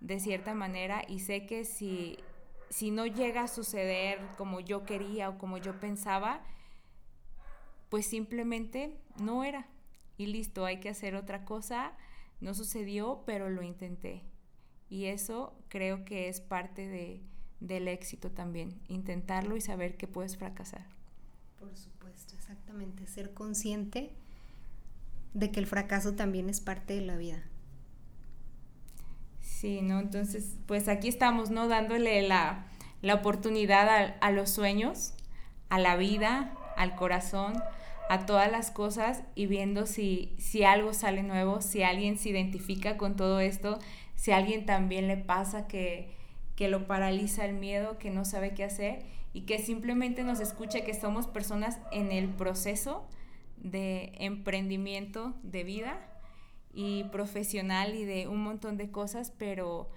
de 0.00 0.18
cierta 0.18 0.54
manera 0.54 1.04
y 1.06 1.20
sé 1.20 1.46
que 1.46 1.64
si 1.64 2.18
si 2.72 2.90
no 2.90 3.04
llega 3.04 3.42
a 3.42 3.48
suceder 3.48 4.18
como 4.38 4.58
yo 4.58 4.86
quería 4.86 5.28
o 5.28 5.36
como 5.36 5.58
yo 5.58 5.78
pensaba, 5.78 6.40
pues 7.90 8.06
simplemente 8.06 8.96
no 9.20 9.44
era. 9.44 9.66
Y 10.16 10.24
listo, 10.24 10.64
hay 10.64 10.80
que 10.80 10.88
hacer 10.88 11.14
otra 11.14 11.44
cosa. 11.44 11.92
No 12.40 12.54
sucedió, 12.54 13.24
pero 13.26 13.50
lo 13.50 13.62
intenté. 13.62 14.22
Y 14.88 15.04
eso 15.04 15.54
creo 15.68 16.06
que 16.06 16.30
es 16.30 16.40
parte 16.40 16.88
de, 16.88 17.20
del 17.60 17.88
éxito 17.88 18.30
también, 18.30 18.80
intentarlo 18.88 19.54
y 19.54 19.60
saber 19.60 19.98
que 19.98 20.08
puedes 20.08 20.38
fracasar. 20.38 20.86
Por 21.58 21.76
supuesto, 21.76 22.34
exactamente, 22.36 23.06
ser 23.06 23.34
consciente 23.34 24.14
de 25.34 25.50
que 25.50 25.60
el 25.60 25.66
fracaso 25.66 26.14
también 26.14 26.48
es 26.48 26.62
parte 26.62 26.94
de 26.94 27.02
la 27.02 27.16
vida. 27.16 27.42
Sí, 29.62 29.80
¿no? 29.80 30.00
Entonces, 30.00 30.56
pues 30.66 30.88
aquí 30.88 31.06
estamos, 31.06 31.50
¿no? 31.50 31.68
Dándole 31.68 32.20
la, 32.26 32.66
oportunidad 33.14 34.12
a, 34.20 34.30
los 34.32 34.50
sueños, 34.50 35.14
a 35.68 35.78
la 35.78 35.94
vida, 35.94 36.52
al 36.76 36.96
corazón, 36.96 37.62
a 38.10 38.26
todas 38.26 38.50
las 38.50 38.72
cosas 38.72 39.22
y 39.36 39.46
viendo 39.46 39.86
si, 39.86 40.34
si 40.36 40.64
algo 40.64 40.92
sale 40.94 41.22
nuevo, 41.22 41.60
si 41.60 41.84
alguien 41.84 42.18
se 42.18 42.30
identifica 42.30 42.96
con 42.96 43.14
todo 43.14 43.38
esto, 43.38 43.78
si 44.16 44.32
a 44.32 44.38
alguien 44.38 44.66
también 44.66 45.06
le 45.06 45.16
pasa 45.16 45.68
que, 45.68 46.10
que 46.56 46.66
lo 46.66 46.88
paraliza 46.88 47.44
el 47.44 47.54
miedo, 47.54 47.98
que 47.98 48.10
no 48.10 48.24
sabe 48.24 48.54
qué 48.54 48.64
hacer 48.64 49.04
y 49.32 49.42
que 49.42 49.60
simplemente 49.60 50.24
nos 50.24 50.40
escuche 50.40 50.82
que 50.82 50.92
somos 50.92 51.28
personas 51.28 51.78
en 51.92 52.10
el 52.10 52.30
proceso 52.30 53.06
de 53.58 54.10
emprendimiento 54.18 55.34
de 55.44 55.62
vida 55.62 56.11
y 56.72 57.04
profesional 57.04 57.94
y 57.94 58.04
de 58.04 58.28
un 58.28 58.42
montón 58.42 58.76
de 58.76 58.90
cosas, 58.90 59.32
pero 59.36 59.90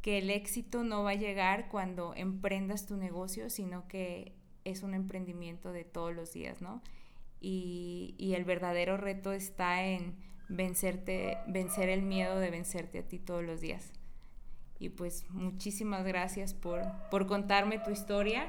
que 0.00 0.18
el 0.18 0.30
éxito 0.30 0.84
no 0.84 1.02
va 1.02 1.10
a 1.10 1.14
llegar 1.14 1.68
cuando 1.68 2.14
emprendas 2.14 2.86
tu 2.86 2.96
negocio, 2.96 3.50
sino 3.50 3.88
que 3.88 4.32
es 4.64 4.82
un 4.82 4.94
emprendimiento 4.94 5.72
de 5.72 5.84
todos 5.84 6.14
los 6.14 6.32
días, 6.32 6.60
¿no? 6.60 6.82
Y, 7.40 8.14
y 8.18 8.34
el 8.34 8.44
verdadero 8.44 8.96
reto 8.96 9.32
está 9.32 9.84
en 9.84 10.16
vencerte, 10.48 11.38
vencer 11.46 11.88
el 11.88 12.02
miedo 12.02 12.38
de 12.38 12.50
vencerte 12.50 12.98
a 12.98 13.02
ti 13.02 13.18
todos 13.18 13.42
los 13.42 13.60
días. 13.60 13.92
Y 14.78 14.90
pues 14.90 15.24
muchísimas 15.30 16.04
gracias 16.04 16.54
por, 16.54 16.82
por 17.10 17.26
contarme 17.26 17.78
tu 17.78 17.90
historia 17.90 18.48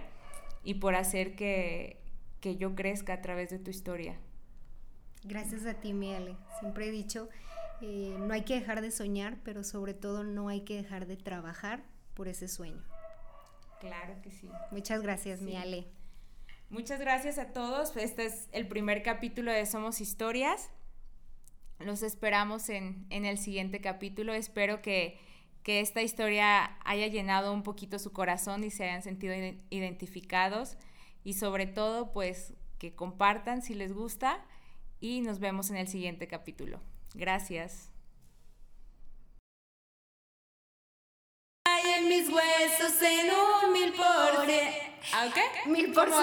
y 0.63 0.75
por 0.75 0.95
hacer 0.95 1.35
que, 1.35 2.01
que 2.41 2.57
yo 2.57 2.75
crezca 2.75 3.13
a 3.13 3.21
través 3.21 3.49
de 3.49 3.59
tu 3.59 3.69
historia. 3.69 4.17
Gracias 5.23 5.65
a 5.65 5.75
ti, 5.75 5.93
Miele. 5.93 6.35
Siempre 6.59 6.87
he 6.87 6.91
dicho, 6.91 7.29
eh, 7.81 8.15
no 8.19 8.33
hay 8.33 8.43
que 8.43 8.55
dejar 8.55 8.81
de 8.81 8.91
soñar, 8.91 9.37
pero 9.43 9.63
sobre 9.63 9.93
todo 9.93 10.23
no 10.23 10.47
hay 10.49 10.61
que 10.61 10.75
dejar 10.75 11.07
de 11.07 11.17
trabajar 11.17 11.83
por 12.13 12.27
ese 12.27 12.47
sueño. 12.47 12.83
Claro 13.79 14.15
que 14.21 14.31
sí. 14.31 14.49
Muchas 14.71 15.01
gracias, 15.01 15.41
Miale. 15.41 15.87
Muchas 16.69 16.99
gracias 16.99 17.37
a 17.37 17.53
todos. 17.53 17.95
Este 17.97 18.25
es 18.25 18.47
el 18.51 18.67
primer 18.67 19.03
capítulo 19.03 19.51
de 19.51 19.65
Somos 19.65 20.01
Historias. 20.01 20.71
Los 21.79 22.01
esperamos 22.01 22.69
en, 22.69 23.05
en 23.09 23.25
el 23.25 23.37
siguiente 23.37 23.81
capítulo. 23.81 24.33
Espero 24.33 24.81
que, 24.81 25.19
que, 25.61 25.81
esta 25.81 26.01
historia 26.01 26.77
haya 26.85 27.07
llenado 27.07 27.53
un 27.53 27.63
poquito 27.63 27.99
su 27.99 28.13
corazón 28.13 28.63
y 28.63 28.71
se 28.71 28.85
hayan 28.85 29.03
sentido 29.03 29.35
identificados. 29.69 30.77
Y 31.23 31.33
sobre 31.33 31.67
todo, 31.67 32.13
pues 32.13 32.53
que 32.79 32.95
compartan 32.95 33.61
si 33.61 33.73
les 33.73 33.93
gusta 33.93 34.43
y 34.99 35.21
nos 35.21 35.39
vemos 35.39 35.69
en 35.69 35.77
el 35.77 35.87
siguiente 35.87 36.27
capítulo. 36.27 36.81
Gracias. 37.15 37.89
Hay 41.65 41.93
en 41.93 42.09
mis 42.09 42.29
huesos 42.29 43.01
en 43.01 43.31
un 43.31 43.73
mil 43.73 43.93
por 43.93 44.05
¿Ah, 45.13 45.29
qué? 45.33 45.41
Mil 45.69 45.93
por 45.93 46.09
cien. 46.09 46.21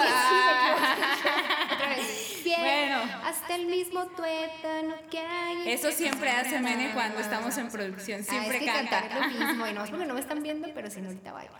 Bueno. 2.59 2.97
Hasta 3.23 3.55
el 3.55 3.67
mismo 3.67 4.05
tuétano 4.07 4.95
que 5.09 5.17
hay. 5.17 5.71
Eso 5.71 5.91
siempre 5.91 6.29
hace 6.29 6.59
Mene 6.59 6.91
cuando 6.93 7.19
estamos 7.19 7.57
en 7.57 7.69
producción. 7.69 8.23
Siempre 8.23 8.51
ah, 8.51 8.55
es 8.55 8.59
que 8.59 8.65
canta. 8.65 9.01
cantar 9.01 9.29
es 9.29 9.39
lo 9.39 9.45
mismo. 9.45 9.67
Y 9.67 9.73
no 9.73 9.83
es 9.83 9.89
porque 9.89 10.05
no 10.05 10.13
me 10.13 10.19
están 10.19 10.43
viendo, 10.43 10.67
pero 10.75 10.91
si 10.91 11.01
no, 11.01 11.07
ahorita 11.07 11.31
bailo. 11.31 11.53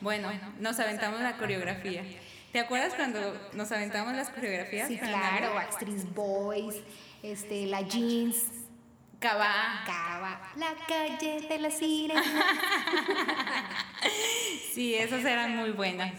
Bueno, 0.00 0.30
nos 0.58 0.80
aventamos 0.80 1.20
la 1.20 1.36
coreografía. 1.36 2.02
¿Te 2.52 2.60
acuerdas 2.60 2.94
cuando 2.94 3.50
nos 3.52 3.70
aventamos 3.72 4.14
las 4.14 4.30
coreografías? 4.30 4.88
Sí, 4.88 4.96
claro, 4.98 5.54
Backstreet 5.54 6.14
Boys, 6.14 6.76
este, 7.22 7.66
la 7.66 7.82
Jeans. 7.82 8.61
Cava. 9.22 9.84
Cava. 9.86 10.40
La 10.56 10.74
calle 10.88 11.46
de 11.48 11.58
la 11.58 11.70
sirena. 11.70 12.22
sí, 14.74 14.96
esas 14.96 15.24
eran 15.24 15.56
muy 15.56 15.70
buenas. 15.70 16.12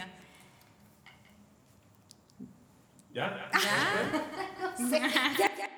¿Ya? 3.14 3.50
¿Ya? 3.52 3.60
Ya 4.90 5.70